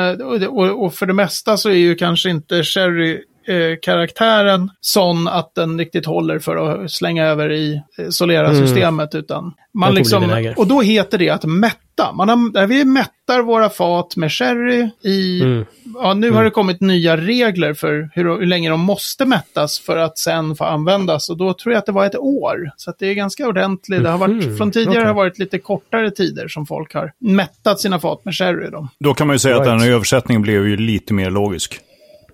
och, 0.51 0.85
och 0.85 0.95
för 0.95 1.07
det 1.07 1.13
mesta 1.13 1.26
så 1.57 1.69
är 1.69 1.75
ju 1.75 1.95
kanske 1.95 2.31
inte 2.31 2.65
sherry 2.65 3.23
eh, 3.47 3.77
karaktären 3.83 4.71
sån 4.81 5.29
att 5.29 5.55
den 5.55 5.79
riktigt 5.79 6.07
håller 6.07 6.39
för 6.39 6.57
att 6.85 6.91
slänga 6.91 7.25
över 7.27 7.53
i 7.53 7.83
eh, 7.99 8.09
Solera-systemet. 8.09 9.15
Utan 9.15 9.55
man 9.75 9.95
liksom, 9.95 10.53
och 10.57 10.67
då 10.67 10.81
heter 10.81 11.19
det 11.19 11.31
att 11.31 11.45
mätta. 11.45 12.13
Man 12.15 12.29
har, 12.29 12.67
vi 12.67 12.85
mättar 12.85 13.43
våra 13.43 13.69
fat 13.71 14.17
med 14.17 14.33
sherry 14.33 14.89
i... 15.03 15.43
Mm. 15.43 15.65
Ja, 15.95 16.15
nu 16.15 16.31
har 16.31 16.45
det 16.45 16.51
kommit 16.51 16.81
nya 16.81 17.17
regler 17.17 17.75
för 17.75 18.11
hur, 18.15 18.25
hur 18.39 18.47
länge 18.47 18.71
de 18.71 18.81
måste 18.81 19.25
mättas 19.25 19.79
för 19.81 19.97
att 19.97 20.19
sen 20.19 20.57
få 20.57 20.65
användas. 20.65 21.31
Och 21.31 21.37
då 21.37 21.53
tror 21.53 21.73
jag 21.73 21.79
att 21.79 21.87
det 21.87 21.93
var 21.93 22.07
ett 22.07 22.17
år. 22.19 22.71
Så 22.77 22.91
att 22.91 22.99
det 22.99 23.07
är 23.07 23.15
ganska 23.15 23.47
ordentligt. 23.49 24.03
Det 24.03 24.09
har 24.09 24.19
varit, 24.19 24.45
Mhm, 24.45 24.57
från 24.57 24.71
tidigare 24.71 24.91
okej. 24.91 25.01
har 25.03 25.09
det 25.09 25.17
varit 25.17 25.39
lite 25.39 25.59
kortare 25.59 26.11
tider 26.11 26.49
som 26.49 26.67
folk 26.67 26.95
har 26.95 27.13
mättat 27.21 27.81
sina 27.81 27.99
fat 28.01 28.25
med 28.25 28.35
sherry. 28.35 28.71
Då. 28.71 28.89
Då 29.01 29.15
kan 29.15 29.27
man 29.27 29.35
ju 29.35 29.39
säga 29.39 29.55
att 29.57 29.61
Right. 29.67 29.73
den 29.73 29.81
här 29.89 29.91
översättningen 29.95 30.43
blev 30.43 30.69
ju 30.69 30.77
lite 30.77 31.15
mer 31.15 31.31
logisk. 31.31 31.81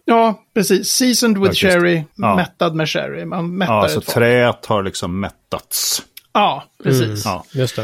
Ja, 0.04 0.42
precis. 0.54 0.88
Seasoned 0.88 1.38
with 1.38 1.48
Faktiskt. 1.50 1.72
sherry, 1.72 2.02
Ja. 2.16 2.36
mättad 2.36 2.74
med 2.74 2.88
sherry. 2.88 3.24
Man 3.24 3.56
mättar 3.56 3.74
Ja, 3.82 3.88
så 3.88 3.98
ett 3.98 4.06
träet 4.06 4.66
har 4.66 4.82
liksom 4.82 5.20
mättats. 5.20 6.02
Ja, 6.34 6.64
precis. 6.82 7.24
Ja. 7.24 7.44
Just 7.52 7.76
det. 7.76 7.82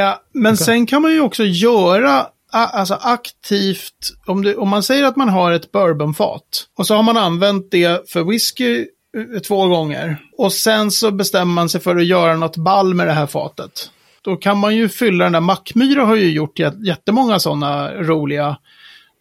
Eh, 0.00 0.14
men 0.34 0.56
sen 0.56 0.86
kan 0.86 1.02
man 1.02 1.10
ju 1.12 1.20
också 1.20 1.44
göra 1.44 2.26
alltså 2.54 2.94
aktivt, 3.00 4.12
om, 4.26 4.42
det, 4.42 4.56
om 4.56 4.68
man 4.68 4.82
säger 4.82 5.04
att 5.04 5.16
man 5.16 5.28
har 5.28 5.52
ett 5.52 5.72
bourbonfat 5.72 6.66
och 6.78 6.86
så 6.86 6.94
har 6.94 7.02
man 7.02 7.16
använt 7.16 7.70
det 7.70 8.10
för 8.10 8.24
whisky 8.24 8.86
eh, 9.34 9.40
två 9.40 9.66
gånger 9.66 10.16
och 10.38 10.52
sen 10.52 10.90
så 10.90 11.10
bestämmer 11.10 11.54
man 11.54 11.68
sig 11.68 11.80
för 11.80 11.96
att 11.96 12.06
göra 12.06 12.36
något 12.36 12.56
ball 12.56 12.94
med 12.94 13.06
det 13.06 13.12
här 13.12 13.26
fatet. 13.26 13.90
Då 14.22 14.36
kan 14.36 14.58
man 14.58 14.76
ju 14.76 14.88
fylla 14.88 15.24
den 15.24 15.32
där, 15.32 15.40
Mackmyra 15.40 16.04
har 16.04 16.16
ju 16.16 16.30
gjort 16.32 16.58
jät- 16.58 16.84
jättemånga 16.84 17.38
sådana 17.38 17.92
roliga. 17.94 18.56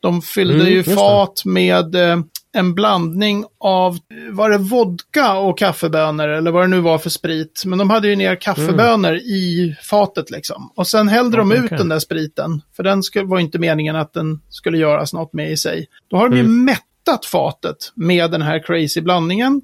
De 0.01 0.21
fyllde 0.21 0.53
Mm, 0.55 0.67
ju 0.67 0.83
fat 0.83 1.41
med 1.45 1.95
eh, 1.95 2.19
en 2.53 2.73
blandning 2.73 3.45
av, 3.59 3.97
var 4.31 4.49
det 4.49 4.57
vodka 4.57 5.33
och 5.37 5.57
kaffebönor 5.57 6.27
eller 6.27 6.51
vad 6.51 6.63
det 6.63 6.67
nu 6.67 6.79
var 6.79 6.97
för 6.97 7.09
sprit. 7.09 7.63
Men 7.65 7.79
de 7.79 7.89
hade 7.89 8.07
ju 8.07 8.15
ner 8.15 8.35
kaffebönor 8.35 9.15
i 9.15 9.75
fatet 9.83 10.31
liksom. 10.31 10.71
Och 10.75 10.87
sen 10.87 11.07
hällde 11.07 11.37
de 11.37 11.51
Okej, 11.51 11.63
ut 11.65 11.69
den 11.69 11.89
där 11.89 11.99
spriten. 11.99 12.61
För 12.75 12.83
den 12.83 13.03
skulle, 13.03 13.25
var 13.25 13.39
inte 13.39 13.59
meningen 13.59 13.95
att 13.95 14.13
den 14.13 14.39
skulle 14.49 14.77
göras 14.77 15.13
något 15.13 15.33
med 15.33 15.51
i 15.51 15.57
sig. 15.57 15.87
Då 16.09 16.17
har 16.17 16.29
de 16.29 16.37
ju 16.37 16.43
mättat 16.43 17.25
fatet 17.25 17.91
med 17.95 18.31
den 18.31 18.41
här 18.41 18.59
crazy 18.63 19.01
blandningen. 19.01 19.61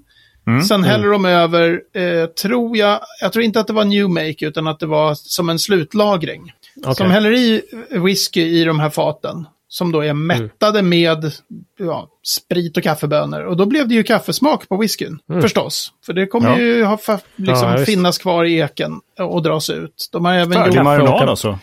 Sen 0.67 0.83
häller 0.83 1.07
de 1.07 1.25
över, 1.25 1.81
eh, 1.93 2.25
tror 2.25 2.77
jag, 2.77 2.99
jag 3.21 3.33
tror 3.33 3.45
inte 3.45 3.59
att 3.59 3.67
det 3.67 3.73
var 3.73 3.85
new 3.85 4.09
make 4.09 4.45
utan 4.45 4.67
att 4.67 4.79
det 4.79 4.85
var 4.85 5.15
som 5.15 5.49
en 5.49 5.59
slutlagring. 5.59 6.51
Okej. 6.81 6.95
Som 6.95 7.11
häller 7.11 7.31
i 7.31 7.61
whisky 7.91 8.41
i 8.41 8.63
de 8.63 8.79
här 8.79 8.89
faten. 8.89 9.45
Som 9.69 9.91
då 9.91 10.01
är 10.05 10.13
mättade 10.13 10.81
med 10.81 11.31
ja, 11.79 12.07
sprit 12.25 12.77
och 12.77 12.83
kaffebönor. 12.83 13.41
Och 13.45 13.57
då 13.57 13.65
blev 13.65 13.87
det 13.87 13.93
ju 13.95 14.03
kaffesmak 14.03 14.69
på 14.69 14.77
whiskyn. 14.77 15.19
Förstås. 15.41 15.93
För 16.05 16.13
det 16.13 16.27
kommer 16.27 16.49
Ja. 16.49 16.57
ju 16.59 16.83
ha, 16.83 16.95
fa- 16.95 17.19
liksom, 17.35 17.69
Ja, 17.71 17.85
finnas 17.85 18.17
kvar 18.17 18.45
i 18.45 18.59
eken 18.59 18.99
och 19.19 19.41
dras 19.43 19.69
ut. 19.69 20.09
De 20.11 20.25
har 20.25 20.33
även 20.33 20.53
Färdig 20.53 20.75
gjort... 20.75 20.83
Marinad 20.83 21.29
alltså. 21.29 21.59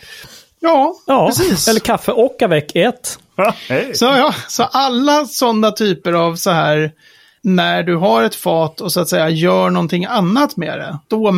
Ja, 0.59 0.95
Ja, 1.07 1.27
precis. 1.27 1.67
eller 1.67 1.79
kaffe 1.79 2.11
och 2.11 2.41
avec 2.41 2.71
ett. 2.75 3.19
Ja, 3.35 3.53
hej. 3.69 3.95
Så, 3.95 4.05
ja, 4.05 4.33
så 4.47 4.63
alla 4.63 5.25
sådana 5.25 5.71
typer 5.71 6.13
av 6.13 6.35
så 6.35 6.49
här, 6.51 6.91
när 7.41 7.83
du 7.83 7.95
har 7.95 8.23
ett 8.23 8.35
fat 8.35 8.81
och 8.81 8.91
så 8.91 8.99
att 9.01 9.09
säga 9.09 9.29
gör 9.29 9.69
någonting 9.69 10.05
annat 10.05 10.57
med 10.57 10.79
det, 10.79 10.97
då 11.07 11.31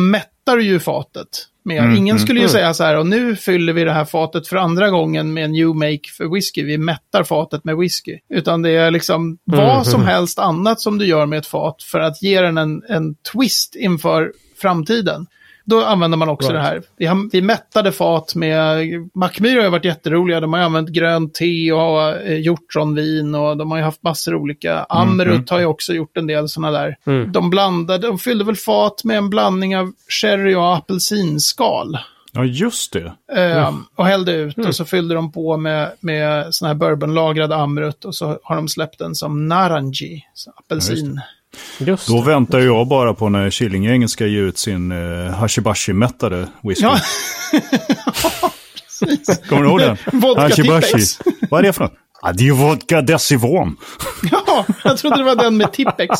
mättar 0.48 0.62
ju 0.62 0.80
fatet. 0.80 1.28
Mer. 1.64 1.96
Ingen 1.96 2.18
skulle 2.18 2.40
ju 2.40 2.48
säga 2.48 2.74
så 2.74 2.84
här, 2.84 2.96
och 2.96 3.06
nu 3.06 3.36
fyller 3.36 3.72
vi 3.72 3.84
det 3.84 3.92
här 3.92 4.04
fatet 4.04 4.48
för 4.48 4.56
andra 4.56 4.90
gången 4.90 5.34
med 5.34 5.44
en 5.44 5.52
new 5.52 5.68
make 5.68 6.08
för 6.16 6.34
whisky. 6.34 6.64
Vi 6.64 6.78
mättar 6.78 7.24
fatet 7.24 7.64
med 7.64 7.76
whisky. 7.76 8.18
Utan 8.30 8.62
det 8.62 8.70
är 8.70 8.90
liksom 8.90 9.38
vad 9.44 9.86
som 9.86 10.04
helst 10.04 10.38
annat 10.38 10.80
som 10.80 10.98
du 10.98 11.06
gör 11.06 11.26
med 11.26 11.38
ett 11.38 11.46
fat 11.46 11.82
för 11.82 12.00
att 12.00 12.22
ge 12.22 12.40
den 12.40 12.58
en, 12.58 12.82
en 12.88 13.14
twist 13.32 13.76
inför 13.76 14.32
framtiden. 14.60 15.26
Då 15.68 15.84
använder 15.84 16.18
man 16.18 16.28
också 16.28 16.52
Right. 16.52 16.62
det 16.98 17.06
här. 17.08 17.14
Vi, 17.22 17.28
vi 17.32 17.42
mättade 17.42 17.92
fat 17.92 18.34
med, 18.34 18.78
Mackmyra 19.14 19.62
har 19.62 19.70
varit 19.70 19.84
jätteroliga. 19.84 20.40
De 20.40 20.52
har 20.52 20.60
använt 20.60 20.88
grönt 20.88 21.34
te 21.34 21.72
och 21.72 22.02
eh, 22.10 22.38
hjortronvin 22.40 23.34
och 23.34 23.56
de 23.56 23.70
har 23.70 23.78
ju 23.78 23.84
haft 23.84 24.02
massor 24.02 24.34
olika. 24.34 24.86
Amrut 24.88 25.50
har 25.50 25.58
ju 25.58 25.66
också 25.66 25.92
gjort 25.92 26.16
en 26.16 26.26
del 26.26 26.48
sådana 26.48 26.78
där. 26.78 26.96
De 27.32 27.50
blandade, 27.50 28.06
de 28.06 28.18
fyllde 28.18 28.44
väl 28.44 28.56
fat 28.56 29.04
med 29.04 29.16
en 29.18 29.30
blandning 29.30 29.76
av 29.76 29.92
sherry 30.08 30.54
och 30.54 30.76
apelsinskal. 30.76 31.98
Ja, 32.32 32.44
just 32.44 32.92
det. 32.92 33.12
Eh, 33.36 33.58
Och 33.96 34.06
hällde 34.06 34.32
ut 34.32 34.56
och 34.68 34.74
så 34.74 34.84
fyllde 34.84 35.14
de 35.14 35.32
på 35.32 35.56
med, 35.56 35.92
med 36.00 36.54
sån 36.54 36.68
här 36.68 36.74
bourbonlagrad 36.74 37.52
Amrut 37.52 38.04
och 38.04 38.14
så 38.14 38.38
har 38.42 38.56
de 38.56 38.68
släppt 38.68 38.98
den 38.98 39.14
som 39.14 39.48
naranji, 39.48 40.22
apelsin. 40.56 41.20
Just 41.78 42.08
Då 42.08 42.20
det. 42.20 42.26
väntar 42.30 42.58
jag 42.58 42.88
bara 42.88 43.14
på 43.14 43.28
när 43.28 43.50
Killinggänget 43.50 44.10
ska 44.10 44.26
ge 44.26 44.38
ut 44.38 44.58
sin 44.58 44.92
uh, 44.92 45.30
Hashibashi-mättade 45.32 46.46
whisky. 46.62 46.84
Ja, 46.84 46.98
Kommer 49.48 49.62
du 49.62 49.68
ihåg 49.68 49.80
den? 49.80 49.96
Vodka 50.12 50.42
Hashibashi. 50.42 51.04
Vad 51.50 51.58
är 51.60 51.62
det 51.62 51.72
för 51.72 51.84
något? 51.84 51.92
Ja, 52.22 52.32
det 52.32 52.42
är 52.42 52.44
ju 52.44 52.52
vodka 52.52 53.02
Decivon. 53.02 53.76
ja, 54.30 54.64
jag 54.84 54.98
trodde 54.98 55.16
det 55.16 55.22
var 55.22 55.36
den 55.36 55.56
med 55.56 55.72
Tippex. 55.72 56.10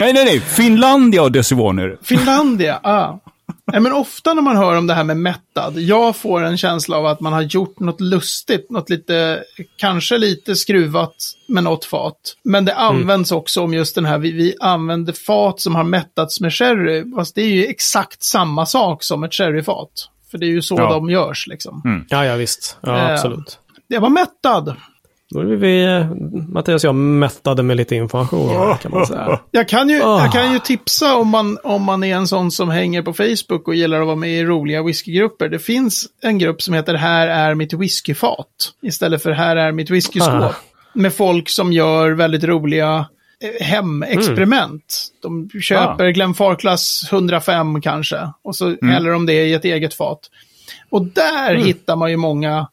Nej, 0.00 0.12
nej, 0.12 0.24
nej. 0.24 0.40
Finlandia 0.40 1.22
och 1.22 1.32
Decivon 1.32 1.78
är 1.78 1.88
det. 1.88 1.96
Finlandia, 2.02 2.80
ah. 2.82 3.18
Nej, 3.66 3.80
men 3.80 3.92
ofta 3.92 4.34
när 4.34 4.42
man 4.42 4.56
hör 4.56 4.76
om 4.78 4.86
det 4.86 4.94
här 4.94 5.04
med 5.04 5.16
mättad, 5.16 5.78
jag 5.78 6.16
får 6.16 6.42
en 6.42 6.56
känsla 6.58 6.96
av 6.96 7.06
att 7.06 7.20
man 7.20 7.32
har 7.32 7.42
gjort 7.42 7.80
något 7.80 8.00
lustigt, 8.00 8.70
något 8.70 8.90
lite, 8.90 9.42
kanske 9.76 10.18
lite 10.18 10.56
skruvat 10.56 11.14
med 11.48 11.64
något 11.64 11.84
fat. 11.84 12.36
Men 12.44 12.64
det 12.64 12.74
används 12.74 13.32
också 13.32 13.62
om 13.62 13.74
just 13.74 13.94
den 13.94 14.04
här, 14.04 14.18
vi, 14.18 14.32
vi 14.32 14.54
använder 14.60 15.12
fat 15.12 15.60
som 15.60 15.74
har 15.74 15.84
mättats 15.84 16.40
med 16.40 16.52
sherry, 16.54 17.12
fast 17.16 17.34
det 17.34 17.42
är 17.42 17.46
ju 17.48 17.66
exakt 17.66 18.22
samma 18.22 18.66
sak 18.66 19.02
som 19.04 19.24
ett 19.24 19.34
sherryfat. 19.34 20.08
För 20.30 20.38
det 20.38 20.46
är 20.46 20.50
ju 20.50 20.62
så 20.62 20.74
Ja. 20.78 20.90
de 20.92 21.10
görs 21.10 21.46
liksom. 21.46 22.06
Ja, 22.08 22.24
ja 22.26 22.36
visst. 22.36 22.76
Ja, 22.80 22.98
Eh, 22.98 23.12
absolut. 23.14 23.58
Det 23.88 23.98
var 23.98 24.08
mättad. 24.10 24.76
Då 25.32 25.40
är 25.40 25.44
vi, 25.44 25.84
eh, 25.84 26.06
Mattias 26.48 26.84
och 26.84 26.88
jag, 26.88 26.94
mättade 26.94 27.62
med 27.62 27.76
lite 27.76 27.96
information 27.96 28.76
kan 28.82 28.90
man 28.92 29.06
säga. 29.06 29.40
Jag 29.50 29.68
kan, 29.68 29.88
ju, 29.88 30.02
Ah. 30.02 30.20
jag 30.22 30.32
kan 30.32 30.52
ju 30.52 30.58
tipsa 30.58 31.16
om 31.16 31.28
man, 31.28 31.58
om 31.64 31.82
man 31.82 32.04
är 32.04 32.16
en 32.16 32.26
sån 32.26 32.50
som 32.50 32.70
hänger 32.70 33.02
på 33.02 33.12
Facebook 33.12 33.68
och 33.68 33.74
gillar 33.74 34.00
att 34.00 34.06
vara 34.06 34.16
med 34.16 34.30
i 34.30 34.44
roliga 34.44 34.82
whiskygrupper. 34.82 35.48
Det 35.48 35.58
finns 35.58 36.06
en 36.22 36.38
grupp 36.38 36.62
som 36.62 36.74
heter 36.74 36.94
Här 36.94 37.28
är 37.28 37.54
mitt 37.54 37.72
whiskyfat. 37.72 38.46
Istället 38.82 39.22
för 39.22 39.30
Här 39.30 39.56
är 39.56 39.72
mitt 39.72 39.90
whiskyskåp. 39.90 40.34
Ah. 40.34 40.54
Med 40.94 41.14
folk 41.14 41.48
som 41.48 41.72
gör 41.72 42.10
väldigt 42.10 42.44
roliga 42.44 43.06
eh, 43.60 43.66
hemexperiment. 43.66 45.04
De 45.22 45.50
köper 45.62 46.08
Glenfarclas 46.10 47.08
105 47.12 47.80
kanske. 47.80 48.18
Och 48.44 48.56
så 48.56 48.76
häller 48.82 49.10
de 49.10 49.26
det 49.26 49.32
i 49.46 49.54
ett 49.54 49.64
eget 49.64 49.94
fat. 49.94 50.18
Och 50.90 51.02
där 51.06 51.54
hittar 51.54 51.96
man 51.96 52.10
ju 52.10 52.16
många 52.16 52.68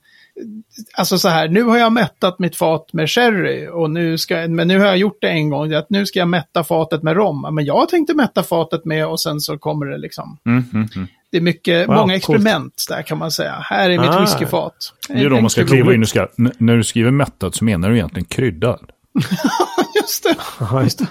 Alltså 0.97 1.19
så 1.19 1.27
här, 1.27 1.47
nu 1.47 1.63
har 1.63 1.77
jag 1.77 1.91
mättat 1.93 2.39
mitt 2.39 2.55
fat 2.55 2.93
med 2.93 3.09
sherry, 3.09 3.67
och 3.67 3.91
nu 3.91 4.17
ska, 4.17 4.35
men 4.47 4.67
nu 4.67 4.79
har 4.79 4.85
jag 4.85 4.97
gjort 4.97 5.17
det 5.21 5.29
en 5.29 5.49
gång, 5.49 5.73
att 5.73 5.89
nu 5.89 6.05
ska 6.05 6.19
jag 6.19 6.27
mätta 6.27 6.63
fatet 6.63 7.03
med 7.03 7.15
rom. 7.15 7.55
Men 7.55 7.65
jag 7.65 7.89
tänkte 7.89 8.13
mätta 8.13 8.43
fatet 8.43 8.85
med 8.85 9.07
och 9.07 9.21
sen 9.21 9.39
så 9.41 9.57
kommer 9.57 9.85
det 9.85 9.97
liksom. 9.97 10.37
Mm, 10.45 10.63
mm, 10.73 10.87
mm. 10.95 11.07
Det 11.31 11.37
är 11.37 11.41
mycket, 11.41 11.87
Wow, 11.87 11.95
många 11.95 12.19
coolt. 12.19 12.37
experiment 12.39 12.85
där 12.89 13.01
kan 13.01 13.17
man 13.17 13.31
säga. 13.31 13.55
Här 13.63 13.89
är 13.89 13.99
mitt 13.99 14.09
Ah. 14.09 14.21
whiskyfat. 14.21 14.73
Det 15.07 15.13
är 15.13 15.29
då 15.29 15.41
man 15.41 15.49
ska 15.49 15.65
kliva 15.65 15.93
in. 15.93 15.99
Du 16.01 16.07
ska, 16.07 16.27
när 16.57 16.77
du 16.77 16.83
skriver 16.83 17.11
mättad 17.11 17.55
så 17.55 17.65
menar 17.65 17.89
du 17.89 17.95
egentligen 17.95 18.25
kryddad. 18.25 18.91
Just 20.01 20.23
det. 20.23 20.35
Ja, 20.59 20.83
just 20.83 20.99
det. 20.99 21.07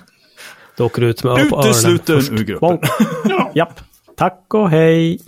Då 0.77 0.87
åker 0.87 1.03
du 1.03 1.09
ut 1.11 1.25
med 1.25 1.33
öronen. 1.39 1.69
Utesluten 1.71 2.17
först. 2.17 2.31
ur 2.33 2.45
gruppen. 2.45 2.79
Japp. 3.55 3.81
Tack 4.17 4.55
och 4.55 4.71
hej. 4.71 5.19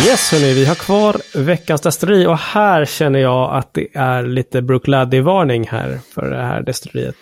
Yes, 0.00 0.32
hörni, 0.32 0.54
vi 0.54 0.64
har 0.64 0.74
kvar 0.74 1.16
veckans 1.34 1.80
destilleri 1.80 2.26
och 2.26 2.38
här 2.38 2.84
känner 2.84 3.18
jag 3.18 3.54
att 3.54 3.74
det 3.74 3.86
är 3.94 4.22
lite 4.22 4.62
Brookladdy-varning 4.62 5.68
här 5.68 5.98
för 6.14 6.30
det 6.30 6.42
här 6.42 6.62
destilleriet. 6.62 7.16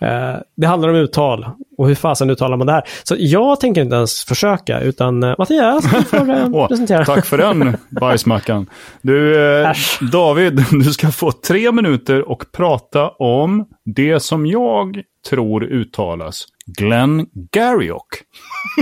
Eh, 0.00 0.34
det 0.56 0.66
handlar 0.66 0.88
om 0.88 0.94
uttal 0.94 1.46
och 1.78 1.88
hur 1.88 1.94
fasen 1.94 2.30
uttalar 2.30 2.56
man 2.56 2.66
det 2.66 2.72
här. 2.72 2.82
Så 3.02 3.14
jag 3.18 3.60
tänker 3.60 3.82
inte 3.82 3.96
ens 3.96 4.24
försöka, 4.24 4.80
utan 4.80 5.22
eh, 5.22 5.34
Mattias, 5.38 5.84
du 5.84 6.02
får 6.02 6.30
eh, 6.30 6.66
presentera. 6.66 7.04
tack 7.04 7.26
för 7.26 7.38
den, 7.38 7.76
bajsmackan. 7.88 8.66
Du, 9.02 9.44
eh. 9.62 9.72
David, 10.12 10.64
du 10.70 10.92
ska 10.92 11.08
få 11.08 11.32
tre 11.32 11.72
minuter 11.72 12.28
och 12.28 12.44
prata 12.52 13.08
om 13.08 13.64
det 13.84 14.20
som 14.20 14.46
jag 14.46 15.02
tror 15.30 15.64
uttalas 15.64 16.44
Glenn 16.66 17.26
Gariock. 17.52 18.08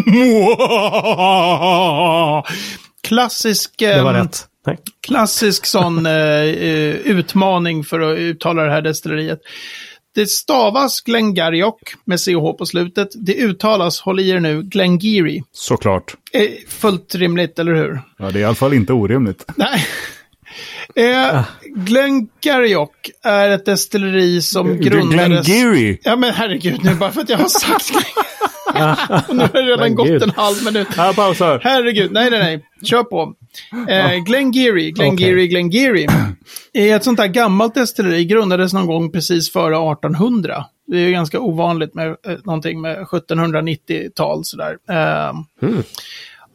Klassisk, 3.05 3.79
Det 3.79 4.03
var 4.03 4.14
ehm, 4.14 4.23
rätt. 4.23 4.49
Nej. 4.67 4.79
klassisk 5.01 5.67
sån 5.67 6.07
eh, 6.07 6.12
eh, 6.12 6.95
utmaning 6.95 7.85
för 7.85 8.01
att 8.01 8.19
uttala 8.19 8.62
det 8.62 8.71
här 8.71 8.83
destilleriet. 8.83 9.40
Det 10.14 10.27
stavas 10.31 11.01
Glengarioch 11.01 11.81
med 12.05 12.21
CH 12.21 12.57
på 12.59 12.67
slutet. 12.67 13.09
Det 13.14 13.35
uttalas, 13.35 14.01
håll 14.01 14.21
i 14.21 14.31
er 14.31 14.40
nu, 14.40 14.62
Glengeary. 14.62 15.43
Såklart. 15.53 16.14
Eh, 16.33 16.49
fullt 16.69 17.14
rimligt, 17.14 17.59
eller 17.59 17.75
hur? 17.75 18.01
Ja, 18.19 18.31
det 18.31 18.38
är 18.38 18.40
i 18.40 18.45
alla 18.45 18.55
fall 18.55 18.75
inte 18.75 18.93
orimligt. 18.93 19.45
Nej. 19.57 19.87
Eh, 20.97 21.45
Glengarioch 21.75 23.11
är 23.23 23.49
ett 23.49 23.65
destilleri 23.65 24.43
som 24.43 24.77
grundades... 24.77 25.47
Glengarry. 25.47 25.99
Ja 26.03 26.17
men 26.17 26.35
herregud, 26.35 26.85
nu 26.85 26.95
bara 26.95 27.11
för 27.11 27.21
att 27.21 27.29
jag 27.29 27.39
har 27.39 27.49
sagt 27.49 27.93
Och 29.29 29.37
nu 29.37 29.43
har 29.43 29.53
det 29.53 29.63
redan 29.63 29.95
gått 29.95 30.23
en 30.23 30.31
halv 30.31 30.65
minut. 30.65 30.89
Jag 30.97 31.17
pausar. 31.17 31.61
Herregud, 31.65 32.13
nej 32.13 32.31
nej 32.31 32.41
nej. 32.41 32.65
Kör 32.85 33.03
på. 33.03 33.35
Eh, 33.89 34.15
Glengarry, 34.25 34.91
Glengarry, 34.91 35.49
Glengarry. 35.49 36.07
Är 36.73 36.97
ett 36.97 37.05
sånt 37.05 37.19
där 37.19 37.27
gammalt 37.27 37.75
destilleri, 37.75 38.25
grundades 38.25 38.73
någon 38.73 38.87
gång 38.87 39.13
precis 39.13 39.53
före 39.53 39.93
1800. 39.93 40.65
Det 40.87 40.97
är 40.97 41.01
ju 41.01 41.13
ganska 41.13 41.41
ovanligt 41.41 41.95
med 41.95 42.09
eh, 42.09 42.37
någonting 42.45 42.81
med 42.81 42.99
1790-tal 42.99 44.45
sådär. 44.45 44.77
Eh, 44.91 45.33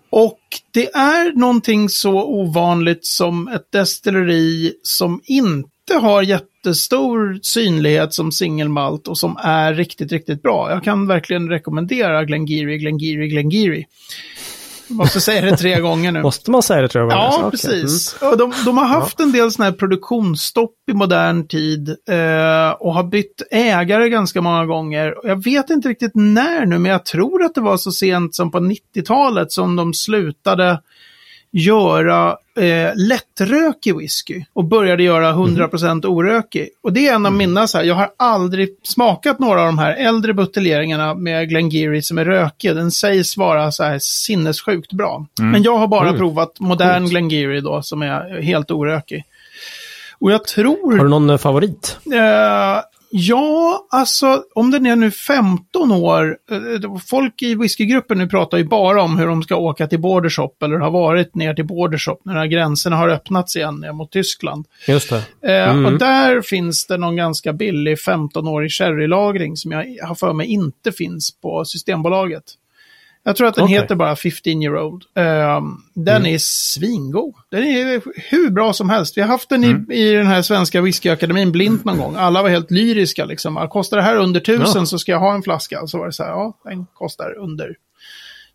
och 0.09 0.39
det 0.71 0.95
är 0.95 1.33
någonting 1.33 1.89
så 1.89 2.23
ovanligt 2.23 3.05
som 3.05 3.47
ett 3.47 3.71
destilleri 3.71 4.73
som 4.83 5.21
inte 5.23 5.93
har 6.01 6.23
jättestor 6.23 7.39
synlighet 7.41 8.13
som 8.13 8.31
singelmalt 8.31 9.07
och 9.07 9.17
som 9.17 9.37
är 9.43 9.73
riktigt, 9.73 10.11
riktigt 10.11 10.43
bra. 10.43 10.71
Jag 10.71 10.83
kan 10.83 11.07
verkligen 11.07 11.49
rekommendera 11.49 12.25
Glengarry, 12.25 12.77
Glengarry, 12.77 13.27
Glengarry. 13.27 13.85
Måste 14.89 15.21
säga 15.21 15.41
det 15.41 15.57
tre 15.57 15.79
gånger 15.79 16.11
nu. 16.11 16.21
Måste 16.21 16.51
man 16.51 16.63
säga 16.63 16.81
det 16.81 16.87
tror 16.87 17.03
jag? 17.03 17.13
Ja, 17.13 17.35
Okej. 17.37 17.51
precis. 17.51 18.15
Och 18.21 18.37
de, 18.37 18.53
de 18.65 18.77
har 18.77 18.85
haft 18.85 19.19
en 19.19 19.31
del 19.31 19.51
sådana 19.51 19.71
här 19.71 19.77
produktionsstopp 19.77 20.75
i 20.91 20.93
modern 20.93 21.47
tid 21.47 21.89
eh, 21.89 22.71
och 22.79 22.93
har 22.93 23.03
bytt 23.03 23.41
ägare 23.51 24.09
ganska 24.09 24.41
många 24.41 24.65
gånger. 24.65 25.15
Jag 25.23 25.43
vet 25.43 25.69
inte 25.69 25.89
riktigt 25.89 26.11
när 26.15 26.65
nu, 26.65 26.79
men 26.79 26.91
jag 26.91 27.05
tror 27.05 27.43
att 27.43 27.55
det 27.55 27.61
var 27.61 27.77
så 27.77 27.91
sent 27.91 28.35
som 28.35 28.51
på 28.51 28.59
90-talet 28.59 29.51
som 29.51 29.75
de 29.75 29.93
slutade 29.93 30.81
göra 31.51 32.37
eh, 32.57 32.91
lättrökig 32.95 33.97
whisky 33.97 34.43
och 34.53 34.65
började 34.65 35.03
göra 35.03 35.33
100% 35.33 36.05
orökig. 36.05 36.69
Och 36.83 36.93
det 36.93 37.07
är 37.07 37.15
en 37.15 37.25
av 37.25 37.33
mina 37.33 37.67
så 37.67 37.77
här, 37.77 37.85
jag 37.85 37.95
har 37.95 38.09
aldrig 38.17 38.69
smakat 38.83 39.39
några 39.39 39.59
av 39.59 39.65
de 39.65 39.77
här 39.79 39.95
äldre 39.95 40.33
buteljeringarna 40.33 41.13
med 41.13 41.49
Glengarry 41.49 42.01
som 42.01 42.17
är 42.17 42.25
rökiga. 42.25 42.73
Den 42.73 42.91
sägs 42.91 43.37
vara 43.37 43.71
så 43.71 43.83
här 43.83 43.99
sinnessjukt 44.01 44.93
bra. 44.93 45.25
Men 45.39 45.63
jag 45.63 45.77
har 45.77 45.87
bara 45.87 46.07
Mm. 46.07 46.17
provat 46.19 46.59
modern 46.59 47.05
Glengarry 47.05 47.61
då 47.61 47.81
som 47.81 48.01
är 48.01 48.41
helt 48.41 48.71
orökig. 48.71 49.23
Och 50.21 50.31
jag 50.31 50.43
tror... 50.47 50.97
Har 50.97 51.03
du 51.03 51.09
någon 51.09 51.29
eh, 51.29 51.37
favorit? 51.37 51.97
Eh, 52.05 52.81
ja, 53.11 53.87
alltså 53.89 54.43
om 54.55 54.71
den 54.71 54.85
är 54.85 54.95
nu 54.95 55.11
15 55.11 55.91
år. 55.91 56.37
eh, 56.51 56.97
folk 57.09 57.41
i 57.41 57.55
whiskygruppen 57.55 58.17
nu 58.17 58.27
pratar 58.27 58.57
ju 58.57 58.63
bara 58.63 59.03
om 59.03 59.17
hur 59.17 59.27
de 59.27 59.43
ska 59.43 59.55
åka 59.55 59.87
till 59.87 59.99
Bordershop 59.99 60.63
eller 60.63 60.77
har 60.77 60.91
varit 60.91 61.35
ner 61.35 61.53
till 61.53 61.65
Bordershop 61.65 62.21
när 62.23 62.45
gränserna 62.45 62.95
har 62.95 63.09
öppnats 63.09 63.55
igen 63.55 63.75
ner 63.75 63.91
mot 63.91 64.11
Tyskland. 64.11 64.65
Just 64.87 65.09
det. 65.09 65.23
Eh, 65.41 65.69
Mm. 65.69 65.85
Och 65.85 65.99
där 65.99 66.41
finns 66.41 66.87
det 66.87 66.97
någon 66.97 67.15
ganska 67.15 67.53
billig 67.53 67.97
15-årig 67.97 68.71
sherrylagring 68.71 69.55
som 69.57 69.71
jag 69.71 69.85
har 70.07 70.15
för 70.15 70.33
mig 70.33 70.47
inte 70.47 70.91
finns 70.91 71.31
på 71.41 71.65
Systembolaget. 71.65 72.43
Jag 73.23 73.35
tror 73.35 73.47
att 73.47 73.55
den 73.55 73.63
Okej. 73.63 73.75
heter 73.77 73.95
bara 73.95 74.15
15 74.15 74.61
year 74.63 74.77
old. 74.77 75.03
Um, 75.57 75.83
den 75.93 76.25
är 76.25 76.37
svingod. 76.37 77.35
Den 77.51 77.63
är 77.63 78.01
hur 78.31 78.49
bra 78.49 78.73
som 78.73 78.89
helst. 78.89 79.17
Vi 79.17 79.21
har 79.21 79.27
haft 79.27 79.49
den 79.49 79.63
i, 79.63 79.93
i 79.95 80.11
den 80.11 80.27
här 80.27 80.41
svenska 80.41 80.81
whiskyakademin 80.81 81.51
blint 81.51 81.85
någon 81.85 81.97
gång. 81.97 82.15
Alla 82.15 82.41
var 82.41 82.49
helt 82.49 82.71
lyriska 82.71 83.25
liksom. 83.25 83.67
Kostar 83.69 83.97
det 83.97 84.03
här 84.03 84.15
under 84.15 84.39
tusen 84.39 84.63
Ja. 84.81 84.85
så 84.85 84.99
ska 84.99 85.11
jag 85.11 85.19
ha 85.19 85.33
en 85.33 85.43
flaska. 85.43 85.87
Så 85.87 85.97
var 85.97 86.05
det 86.05 86.13
så 86.13 86.23
här, 86.23 86.29
ja, 86.29 86.57
den 86.63 86.85
kostar 86.93 87.37
under 87.37 87.75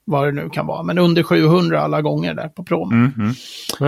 vad 0.04 0.26
det 0.28 0.32
nu 0.32 0.50
kan 0.50 0.66
vara. 0.66 0.82
Men 0.82 0.98
under 0.98 1.22
700 1.22 1.80
alla 1.80 2.02
gånger 2.02 2.34
där 2.34 2.48
på 2.48 2.64
prom. 2.64 2.92
Mm, 3.16 3.34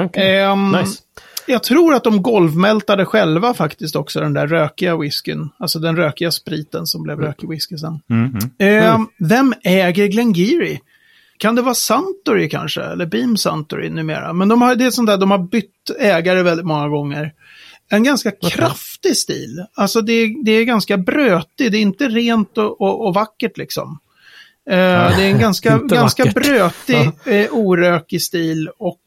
Okej. 0.06 0.38
Ehm, 0.40 0.72
Nice. 0.72 1.02
Jag 1.46 1.62
tror 1.62 1.94
att 1.94 2.04
de 2.04 2.22
golvmältade 2.22 3.04
själva 3.04 3.54
faktiskt 3.54 3.96
också 3.96 4.20
den 4.20 4.32
där 4.32 4.46
rökiga 4.46 4.96
whiskyn. 4.96 5.48
Alltså 5.58 5.78
den 5.78 5.96
rökiga 5.96 6.30
spriten 6.30 6.86
som 6.86 7.02
blev 7.02 7.20
rökig 7.20 7.48
whisky 7.48 7.76
sen. 7.78 8.00
mm, 8.10 8.32
Ehm, 8.58 9.06
Vem 9.18 9.54
äger 9.62 10.06
Glengarry? 10.06 10.78
Kan 11.38 11.54
det 11.54 11.62
vara 11.62 11.74
Suntory 11.74 12.48
kanske? 12.48 12.82
Eller 12.82 13.06
Beam 13.06 13.36
Suntory 13.36 13.90
numera? 13.90 14.32
Men 14.32 14.48
de 14.48 14.62
har, 14.62 14.74
det 14.74 14.84
är 14.84 14.90
sånt 14.90 15.06
där, 15.08 15.16
de 15.16 15.30
har 15.30 15.38
bytt 15.38 15.90
ägare 16.00 16.42
väldigt 16.42 16.66
många 16.66 16.88
gånger. 16.88 17.32
En 17.88 18.02
ganska 18.04 18.30
kraftig 18.30 19.16
stil. 19.16 19.64
Alltså 19.74 20.00
det, 20.00 20.12
är- 20.12 20.44
det 20.44 20.52
är 20.52 20.64
ganska 20.64 20.96
brötig, 20.96 21.72
det 21.72 21.78
är 21.78 21.82
inte 21.82 22.08
rent 22.08 22.58
och, 22.58 22.80
och, 22.80 23.06
och 23.06 23.14
vackert 23.14 23.56
liksom. 23.58 23.98
Eh, 24.70 25.16
det 25.16 25.24
är 25.24 25.30
en 25.30 25.38
ganska, 25.38 25.78
ganska 25.84 26.24
vackert. 26.24 26.34
brötig, 26.34 27.10
eh, 27.24 27.52
orökig 27.52 28.22
stil 28.22 28.70
och 28.78 29.00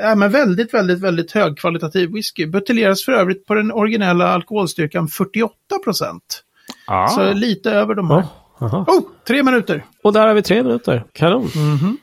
ja, 0.00 0.14
men 0.14 0.30
väldigt, 0.30 0.74
väldigt, 0.74 1.00
väldigt 1.00 1.32
högkvalitativ 1.32 2.12
whisky. 2.12 2.46
Buteljeras 2.46 3.04
för 3.04 3.12
övrigt 3.12 3.46
på 3.46 3.54
den 3.54 3.72
originella 3.72 4.28
alkoholstyrkan 4.28 5.08
48 5.08 5.54
procent. 5.84 6.42
Ah. 6.86 7.08
Så 7.08 7.32
lite 7.32 7.70
över 7.70 7.94
de 7.94 8.10
här. 8.10 8.16
Ja, 8.16 8.45
aha. 8.60 8.84
Oh, 8.88 9.02
tre 9.26 9.42
minuter! 9.42 9.84
Och 10.02 10.12
där 10.12 10.26
har 10.26 10.34
vi 10.34 10.42
tre 10.42 10.62
minuter. 10.62 11.04
Kanon. 11.12 11.48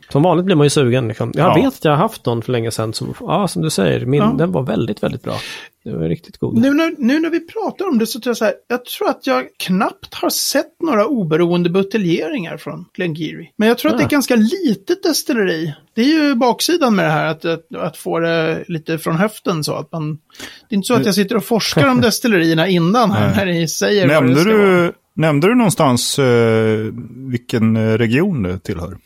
Som 0.09 0.23
vanligt 0.23 0.45
blir 0.45 0.55
man 0.55 0.65
ju 0.65 0.69
sugen. 0.69 1.07
Liksom. 1.07 1.31
Jag 1.35 1.49
Ja. 1.49 1.53
vet 1.63 1.73
att 1.73 1.85
jag 1.85 1.91
har 1.91 1.97
haft 1.97 2.25
någon 2.25 2.41
för 2.41 2.51
länge 2.51 2.71
sedan 2.71 2.93
som, 2.93 3.13
ja, 3.19 3.47
som 3.47 3.61
du 3.61 3.69
säger, 3.69 4.05
min, 4.05 4.21
Ja. 4.21 4.35
den 4.37 4.51
var 4.51 4.63
väldigt, 4.63 5.03
väldigt 5.03 5.23
bra. 5.23 5.35
Det 5.83 5.91
var 5.91 6.03
riktigt 6.09 6.37
god. 6.37 6.57
Nu 6.57 6.73
när, 6.73 6.93
nu 6.97 7.19
när 7.19 7.29
vi 7.29 7.47
pratar 7.47 7.87
om 7.87 7.97
det 7.99 8.07
så 8.07 8.19
tror 8.19 8.29
jag 8.29 8.37
så 8.37 8.45
här, 8.45 8.53
jag 8.67 8.85
tror 8.85 9.09
att 9.09 9.27
jag 9.27 9.45
knappt 9.59 10.13
har 10.13 10.29
sett 10.29 10.81
några 10.83 11.05
oberoende 11.07 11.69
buteljeringar 11.69 12.57
från 12.57 12.85
Glengarry. 12.93 13.49
Men 13.57 13.67
jag 13.67 13.77
tror 13.77 13.91
att 13.91 13.97
det 13.97 14.01
är 14.01 14.03
Ja. 14.03 14.07
ett 14.07 14.11
ganska 14.11 14.35
litet 14.35 15.03
destilleri. 15.03 15.73
Det 15.95 16.01
är 16.01 16.05
ju 16.27 16.35
baksidan 16.35 16.95
med 16.95 17.05
det 17.05 17.11
här, 17.11 17.27
att, 17.27 17.45
att, 17.45 17.75
att 17.75 17.97
få 17.97 18.19
det 18.19 18.63
lite 18.67 18.97
från 18.97 19.15
höften 19.15 19.63
så 19.63 19.73
att 19.75 19.91
man... 19.91 20.13
Det 20.69 20.75
är 20.75 20.77
inte 20.77 20.87
så 20.87 20.93
att 20.93 21.05
jag 21.05 21.15
sitter 21.15 21.35
och 21.35 21.45
forskar 21.45 21.87
om 21.89 22.01
destillerierna 22.01 22.67
innan 22.67 23.11
här, 23.11 23.35
när 23.35 23.45
ni 23.45 23.67
säger 23.67 24.07
vad 24.07 24.23
det 24.23 24.27
Nämnde, 24.27 24.43
du, 24.43 24.93
nämnde 25.15 25.47
du 25.47 25.55
någonstans 25.55 26.19
eh, 26.19 26.77
vilken 27.31 27.75
eh, 27.75 27.97
region 27.97 28.43
det 28.43 28.59
tillhör? 28.59 28.97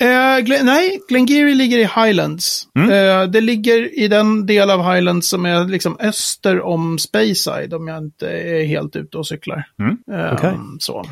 Eh, 0.00 0.38
Glen, 0.38 0.66
nej, 0.66 1.00
Glengarry 1.08 1.54
ligger 1.54 1.78
i 1.78 1.84
Highlands. 1.84 2.68
Eh, 2.74 3.30
det 3.30 3.40
ligger 3.40 3.98
i 3.98 4.08
den 4.08 4.46
del 4.46 4.70
av 4.70 4.92
Highlands 4.92 5.28
som 5.28 5.46
är 5.46 5.64
liksom 5.64 5.96
öster 6.00 6.60
om 6.60 6.98
Speyside, 6.98 7.74
om 7.74 7.88
jag 7.88 7.98
inte 7.98 8.28
är 8.28 8.64
helt 8.64 8.96
ute 8.96 9.18
och 9.18 9.26
cyklar. 9.26 9.64
Mm. 9.78 9.98
Eh, 10.12 10.34
Okej. 10.34 10.54
Så. 10.78 11.04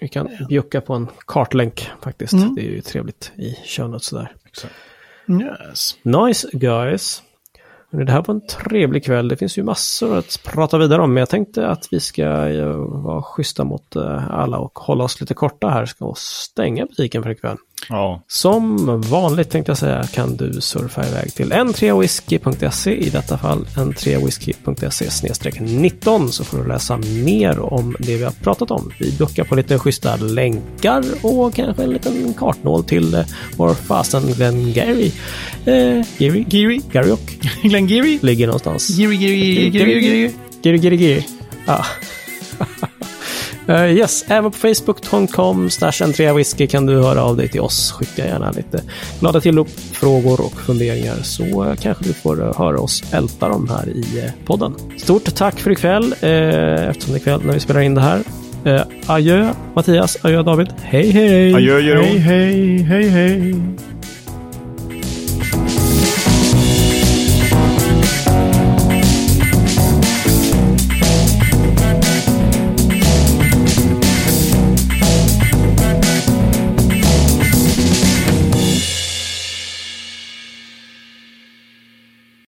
Vi 0.00 0.08
kan 0.08 0.28
bjucka 0.48 0.80
på 0.80 0.94
en 0.94 1.08
kartlänk 1.26 1.90
faktiskt. 2.02 2.32
Mm. 2.32 2.54
Det 2.54 2.62
är 2.62 2.70
ju 2.70 2.80
trevligt 2.80 3.32
i 3.36 3.56
show 3.66 3.90
notes 3.90 4.10
där. 4.10 4.32
Yes. 5.28 5.96
Nice 6.02 6.48
guys. 6.52 7.22
Det 7.92 8.12
här 8.12 8.22
var 8.26 8.34
en 8.34 8.46
trevlig 8.46 9.04
kväll. 9.04 9.28
Det 9.28 9.36
finns 9.36 9.58
ju 9.58 9.62
massor 9.62 10.18
att 10.18 10.40
prata 10.44 10.78
vidare 10.78 11.02
om. 11.02 11.14
Men 11.14 11.20
jag 11.20 11.28
tänkte 11.28 11.68
att 11.68 11.88
vi 11.90 12.00
ska 12.00 12.48
eh, 12.48 12.76
vara 12.76 13.22
schyssta 13.22 13.64
mot 13.64 13.96
eh, 13.96 14.30
alla 14.30 14.58
och 14.58 14.78
hålla 14.78 15.04
oss 15.04 15.20
lite 15.20 15.34
korta 15.34 15.68
här. 15.68 15.86
Ska 15.86 16.04
och 16.04 16.18
stänga 16.18 16.86
butiken 16.86 17.22
för 17.22 17.30
ikväll. 17.30 17.56
Ja. 17.88 18.22
Som 18.28 19.00
vanligt 19.00 19.50
tänkte 19.50 19.70
jag 19.70 19.78
säga 19.78 20.02
kan 20.14 20.36
du 20.36 20.60
surfa 20.60 21.06
iväg 21.08 21.34
till 21.34 21.52
n3whisky.se 21.52 22.94
i 22.96 23.10
detta 23.10 23.38
fall 23.38 23.64
n3whisky.se 23.64 25.60
19 25.60 26.32
så 26.32 26.44
får 26.44 26.58
du 26.58 26.68
läsa 26.68 26.96
mer 27.24 27.60
om 27.60 27.96
det 27.98 28.16
vi 28.16 28.24
har 28.24 28.30
pratat 28.30 28.70
om. 28.70 28.92
Vi 28.98 29.10
duckar 29.10 29.44
på 29.44 29.54
lite 29.54 29.78
schyssta 29.78 30.16
länkar 30.16 31.04
och 31.22 31.54
kanske 31.54 31.82
en 31.82 31.90
liten 31.90 32.34
kartnål 32.34 32.84
till 32.84 33.14
eh, 33.14 33.24
vår 33.56 33.74
fasen 33.74 34.22
Glenn 34.32 34.72
Gary. 34.72 35.12
Eh, 35.64 36.06
Gary? 36.18 36.44
Gary? 36.48 36.80
Gary 36.92 37.10
och 37.10 37.32
Glengarry? 37.62 38.18
ligger 38.22 38.46
någonstans. 38.46 38.90
Giri, 38.90 39.16
giri, 39.16 39.70
giri, 39.70 40.00
giri. 40.00 40.32
Giri, 40.62 40.78
giri, 40.78 40.96
giri. 40.96 41.26
Ah. 41.66 41.84
Eh, 43.68 43.90
yes, 43.90 44.24
även 44.28 44.50
på 44.50 44.58
facebook.com 44.58 45.68
whisky 46.36 46.66
kan 46.66 46.86
du 46.86 47.02
höra 47.02 47.22
av 47.22 47.36
dig 47.36 47.48
till 47.48 47.60
oss. 47.60 47.92
Skicka 47.92 48.26
gärna 48.26 48.50
lite 48.50 48.82
glada 49.20 49.40
tillrop, 49.40 49.68
frågor 49.92 50.40
och 50.40 50.60
funderingar 50.60 51.16
så 51.22 51.64
eh, 51.64 51.74
kanske 51.74 52.04
du 52.04 52.12
får 52.12 52.42
eh, 52.42 52.58
höra 52.58 52.80
oss 52.80 53.02
älta 53.12 53.48
dem 53.48 53.68
här 53.68 53.88
i 53.88 54.32
podden. 54.44 54.74
Stort 54.96 55.34
tack 55.34 55.60
för 55.60 55.70
ikväll, 55.70 56.12
eftersom 56.12 57.12
det 57.12 57.18
är 57.18 57.24
kväll 57.24 57.40
när 57.44 57.54
vi 57.54 57.60
spelar 57.60 57.80
in 57.80 57.94
det 57.94 58.00
här. 58.00 58.22
Adjö 59.06 59.52
Mattias, 59.74 60.16
adjö 60.22 60.42
David. 60.42 60.68
Hej 60.82 61.10
hej! 61.10 61.54
Adjö, 61.54 61.80
Jeroen. 61.80 62.18
hej, 62.18 62.82
hej, 62.82 63.08
hej. 63.08 63.54